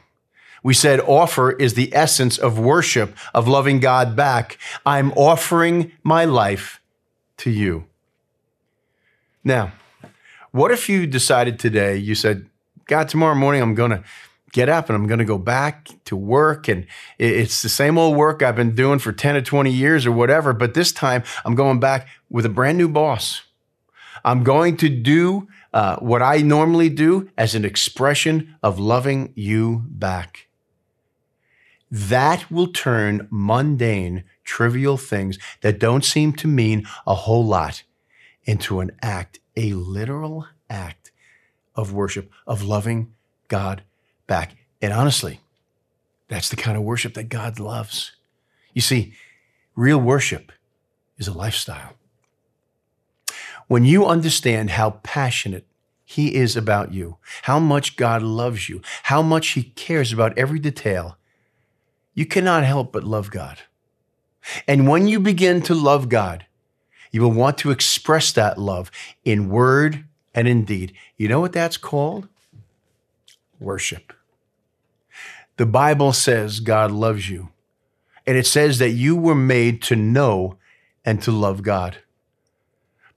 We 0.63 0.73
said 0.73 1.01
offer 1.01 1.51
is 1.51 1.73
the 1.73 1.93
essence 1.93 2.37
of 2.37 2.57
worship, 2.57 3.15
of 3.33 3.47
loving 3.47 3.79
God 3.79 4.15
back. 4.15 4.57
I'm 4.85 5.11
offering 5.11 5.91
my 6.03 6.25
life 6.25 6.81
to 7.37 7.51
you. 7.51 7.85
Now, 9.43 9.73
what 10.51 10.71
if 10.71 10.87
you 10.87 11.05
decided 11.05 11.59
today, 11.59 11.97
you 11.97 12.15
said, 12.15 12.49
God, 12.85 13.09
tomorrow 13.09 13.35
morning 13.35 13.61
I'm 13.61 13.75
going 13.75 13.91
to 13.91 14.03
get 14.53 14.69
up 14.69 14.87
and 14.87 14.95
I'm 14.95 15.07
going 15.07 15.19
to 15.19 15.25
go 15.25 15.37
back 15.37 15.89
to 16.05 16.15
work. 16.15 16.67
And 16.69 16.85
it's 17.17 17.61
the 17.61 17.69
same 17.69 17.97
old 17.97 18.15
work 18.15 18.41
I've 18.41 18.55
been 18.55 18.75
doing 18.75 18.99
for 18.99 19.11
10 19.11 19.35
or 19.35 19.41
20 19.41 19.71
years 19.71 20.05
or 20.05 20.11
whatever. 20.11 20.53
But 20.53 20.75
this 20.75 20.91
time 20.91 21.23
I'm 21.43 21.55
going 21.55 21.79
back 21.79 22.07
with 22.29 22.45
a 22.45 22.49
brand 22.49 22.77
new 22.77 22.87
boss. 22.87 23.41
I'm 24.23 24.43
going 24.43 24.77
to 24.77 24.89
do 24.89 25.49
uh, 25.73 25.97
what 25.97 26.21
I 26.21 26.37
normally 26.37 26.89
do 26.89 27.29
as 27.37 27.55
an 27.55 27.65
expression 27.65 28.55
of 28.63 28.79
loving 28.79 29.33
you 29.35 29.83
back. 29.87 30.47
That 31.95 32.49
will 32.49 32.69
turn 32.69 33.27
mundane, 33.29 34.23
trivial 34.43 34.97
things 34.97 35.37
that 35.61 35.77
don't 35.77 36.03
seem 36.03 36.33
to 36.33 36.47
mean 36.47 36.87
a 37.05 37.13
whole 37.13 37.45
lot 37.45 37.83
into 38.45 38.79
an 38.79 38.89
act, 39.03 39.39
a 39.55 39.73
literal 39.73 40.47
act 40.71 41.11
of 41.75 41.93
worship, 41.93 42.31
of 42.47 42.63
loving 42.63 43.13
God 43.47 43.83
back. 44.25 44.55
And 44.81 44.91
honestly, 44.91 45.41
that's 46.29 46.49
the 46.49 46.55
kind 46.55 46.75
of 46.75 46.81
worship 46.81 47.13
that 47.13 47.29
God 47.29 47.59
loves. 47.59 48.13
You 48.73 48.81
see, 48.81 49.13
real 49.75 49.99
worship 49.99 50.51
is 51.19 51.27
a 51.27 51.37
lifestyle. 51.37 51.93
When 53.67 53.85
you 53.85 54.07
understand 54.07 54.71
how 54.71 54.99
passionate 55.03 55.67
He 56.03 56.33
is 56.33 56.57
about 56.57 56.91
you, 56.91 57.17
how 57.43 57.59
much 57.59 57.97
God 57.97 58.23
loves 58.23 58.67
you, 58.67 58.81
how 59.03 59.21
much 59.21 59.49
He 59.49 59.61
cares 59.61 60.11
about 60.11 60.35
every 60.39 60.57
detail, 60.57 61.17
you 62.13 62.25
cannot 62.25 62.63
help 62.63 62.91
but 62.91 63.03
love 63.03 63.31
God. 63.31 63.59
And 64.67 64.87
when 64.87 65.07
you 65.07 65.19
begin 65.19 65.61
to 65.63 65.73
love 65.73 66.09
God, 66.09 66.45
you 67.11 67.21
will 67.21 67.31
want 67.31 67.57
to 67.59 67.71
express 67.71 68.31
that 68.33 68.57
love 68.57 68.91
in 69.23 69.49
word 69.49 70.05
and 70.33 70.47
in 70.47 70.65
deed. 70.65 70.93
You 71.17 71.27
know 71.27 71.39
what 71.39 71.53
that's 71.53 71.77
called? 71.77 72.27
Worship. 73.59 74.13
The 75.57 75.65
Bible 75.65 76.13
says 76.13 76.59
God 76.59 76.91
loves 76.91 77.29
you, 77.29 77.49
and 78.25 78.35
it 78.35 78.47
says 78.47 78.79
that 78.79 78.89
you 78.89 79.15
were 79.15 79.35
made 79.35 79.81
to 79.83 79.95
know 79.95 80.57
and 81.05 81.21
to 81.21 81.31
love 81.31 81.61
God. 81.61 81.97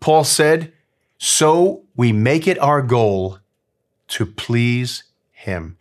Paul 0.01 0.25
said, 0.25 0.73
So 1.19 1.85
we 1.97 2.13
make 2.13 2.47
it 2.47 2.59
our 2.59 2.83
goal 2.83 3.39
to 4.09 4.27
please 4.27 5.05
Him. 5.33 5.79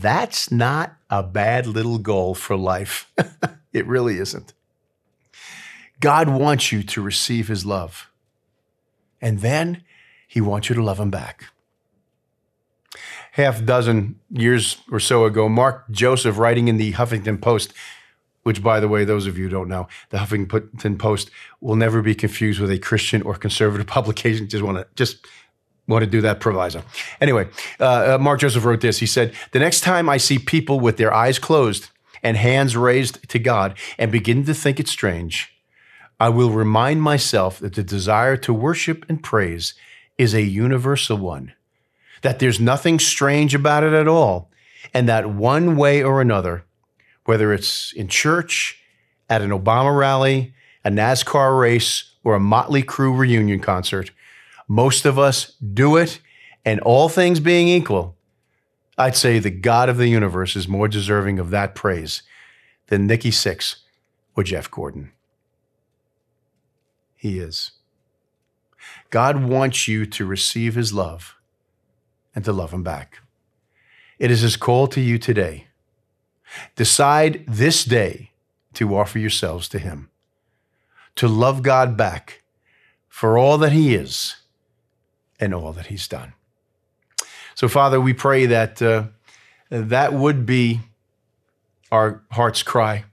That's 0.00 0.52
not 0.52 0.96
a 1.10 1.24
bad 1.24 1.66
little 1.66 1.98
goal 1.98 2.34
for 2.34 2.56
life. 2.56 3.10
it 3.72 3.86
really 3.86 4.18
isn't. 4.18 4.52
God 6.00 6.28
wants 6.28 6.70
you 6.70 6.84
to 6.84 7.02
receive 7.02 7.48
his 7.48 7.66
love. 7.66 8.08
And 9.20 9.40
then 9.40 9.82
he 10.28 10.40
wants 10.40 10.68
you 10.68 10.76
to 10.76 10.82
love 10.82 11.00
him 11.00 11.10
back. 11.10 11.46
Half 13.32 13.64
dozen 13.64 14.20
years 14.30 14.76
or 14.90 15.00
so 15.00 15.24
ago, 15.24 15.48
Mark 15.48 15.90
Joseph, 15.90 16.38
writing 16.38 16.68
in 16.68 16.76
the 16.76 16.92
Huffington 16.92 17.40
Post, 17.40 17.72
which, 18.44 18.62
by 18.62 18.78
the 18.78 18.88
way, 18.88 19.04
those 19.04 19.26
of 19.26 19.36
you 19.36 19.44
who 19.44 19.50
don't 19.50 19.68
know, 19.68 19.88
the 20.10 20.18
Huffington 20.18 20.98
Post 20.98 21.30
will 21.60 21.76
never 21.76 22.02
be 22.02 22.14
confused 22.14 22.60
with 22.60 22.70
a 22.70 22.78
Christian 22.78 23.22
or 23.22 23.34
conservative 23.34 23.86
publication. 23.88 24.48
Just 24.48 24.62
want 24.62 24.78
to 24.78 24.86
just 24.94 25.26
want 25.88 26.04
to 26.04 26.10
do 26.10 26.20
that 26.20 26.38
proviso. 26.38 26.82
Anyway, 27.20 27.48
uh, 27.80 28.14
uh, 28.14 28.18
Mark 28.20 28.40
Joseph 28.40 28.64
wrote 28.64 28.82
this. 28.82 28.98
He 28.98 29.06
said, 29.06 29.32
The 29.52 29.58
next 29.58 29.80
time 29.80 30.08
I 30.08 30.18
see 30.18 30.38
people 30.38 30.78
with 30.78 30.98
their 30.98 31.12
eyes 31.12 31.38
closed 31.38 31.88
and 32.22 32.36
hands 32.36 32.76
raised 32.76 33.28
to 33.30 33.38
God 33.38 33.76
and 33.98 34.12
begin 34.12 34.44
to 34.44 34.54
think 34.54 34.78
it 34.78 34.88
strange, 34.88 35.52
I 36.20 36.28
will 36.28 36.50
remind 36.50 37.02
myself 37.02 37.58
that 37.60 37.74
the 37.74 37.82
desire 37.82 38.36
to 38.38 38.52
worship 38.52 39.06
and 39.08 39.22
praise 39.22 39.74
is 40.18 40.34
a 40.34 40.42
universal 40.42 41.16
one, 41.16 41.52
that 42.22 42.38
there's 42.38 42.60
nothing 42.60 42.98
strange 42.98 43.54
about 43.54 43.84
it 43.84 43.92
at 43.92 44.08
all, 44.08 44.50
and 44.92 45.08
that 45.08 45.30
one 45.30 45.76
way 45.76 46.02
or 46.02 46.20
another, 46.20 46.64
whether 47.24 47.52
it's 47.52 47.92
in 47.92 48.08
church, 48.08 48.82
at 49.30 49.42
an 49.42 49.50
Obama 49.50 49.96
rally, 49.96 50.54
a 50.84 50.90
NASCAR 50.90 51.60
race, 51.60 52.14
or 52.24 52.34
a 52.34 52.40
Motley 52.40 52.82
Crue 52.82 53.16
reunion 53.16 53.60
concert, 53.60 54.10
most 54.68 55.06
of 55.06 55.18
us 55.18 55.54
do 55.56 55.96
it, 55.96 56.20
and 56.64 56.78
all 56.80 57.08
things 57.08 57.40
being 57.40 57.68
equal, 57.68 58.14
I'd 58.98 59.16
say 59.16 59.38
the 59.38 59.50
God 59.50 59.88
of 59.88 59.96
the 59.96 60.08
universe 60.08 60.54
is 60.54 60.68
more 60.68 60.88
deserving 60.88 61.38
of 61.38 61.50
that 61.50 61.74
praise 61.74 62.22
than 62.88 63.06
Nikki 63.06 63.30
Sixx 63.30 63.76
or 64.36 64.42
Jeff 64.42 64.70
Gordon. 64.70 65.12
He 67.16 67.38
is. 67.38 67.72
God 69.10 69.42
wants 69.42 69.88
you 69.88 70.04
to 70.06 70.26
receive 70.26 70.74
his 70.74 70.92
love 70.92 71.36
and 72.34 72.44
to 72.44 72.52
love 72.52 72.72
him 72.72 72.82
back. 72.82 73.20
It 74.18 74.30
is 74.30 74.40
his 74.40 74.56
call 74.56 74.86
to 74.88 75.00
you 75.00 75.18
today. 75.18 75.68
Decide 76.76 77.44
this 77.46 77.84
day 77.84 78.32
to 78.74 78.96
offer 78.96 79.18
yourselves 79.18 79.68
to 79.70 79.78
him, 79.78 80.10
to 81.16 81.26
love 81.28 81.62
God 81.62 81.96
back 81.96 82.42
for 83.08 83.38
all 83.38 83.58
that 83.58 83.72
he 83.72 83.94
is 83.94 84.36
and 85.40 85.54
all 85.54 85.72
that 85.72 85.86
he's 85.86 86.08
done. 86.08 86.32
So, 87.54 87.68
Father, 87.68 88.00
we 88.00 88.12
pray 88.12 88.46
that 88.46 88.80
uh, 88.80 89.04
that 89.70 90.12
would 90.12 90.46
be 90.46 90.80
our 91.90 92.22
heart's 92.32 92.62
cry. 92.62 93.04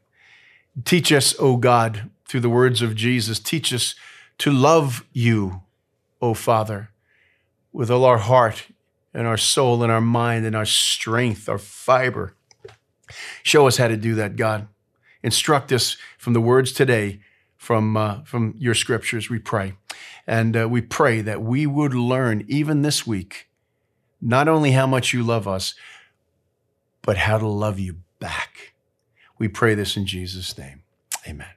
Teach 0.83 1.11
us, 1.11 1.35
O 1.39 1.57
God, 1.57 2.09
through 2.27 2.41
the 2.41 2.49
words 2.49 2.81
of 2.81 2.95
Jesus, 2.95 3.39
teach 3.39 3.73
us 3.73 3.95
to 4.39 4.51
love 4.51 5.05
you, 5.13 5.61
O 6.21 6.33
Father, 6.33 6.89
with 7.71 7.89
all 7.89 8.03
our 8.03 8.17
heart 8.17 8.67
and 9.13 9.25
our 9.25 9.37
soul 9.37 9.81
and 9.81 9.91
our 9.91 10.01
mind 10.01 10.45
and 10.45 10.55
our 10.55 10.65
strength, 10.65 11.47
our 11.47 11.57
fiber. 11.57 12.33
Show 13.43 13.67
us 13.67 13.77
how 13.77 13.87
to 13.87 13.97
do 13.97 14.15
that, 14.15 14.35
God. 14.35 14.67
Instruct 15.23 15.71
us 15.71 15.97
from 16.17 16.33
the 16.33 16.41
words 16.41 16.71
today 16.71 17.19
from, 17.65 17.97
uh, 17.97 18.21
from 18.25 18.53
your 18.59 18.75
scriptures, 18.75 19.29
we 19.29 19.39
pray. 19.39 19.73
And 20.27 20.57
uh, 20.57 20.67
we 20.67 20.81
pray 20.81 21.21
that 21.21 21.41
we 21.41 21.67
would 21.67 21.93
learn, 21.93 22.45
even 22.47 22.81
this 22.81 23.05
week, 23.05 23.49
not 24.21 24.47
only 24.47 24.71
how 24.71 24.87
much 24.87 25.13
you 25.13 25.23
love 25.23 25.47
us, 25.47 25.75
but 27.01 27.17
how 27.17 27.37
to 27.37 27.47
love 27.47 27.79
you 27.79 27.97
back. 28.19 28.73
We 29.37 29.47
pray 29.47 29.75
this 29.75 29.95
in 29.95 30.05
Jesus' 30.05 30.57
name. 30.57 30.81
Amen. 31.27 31.54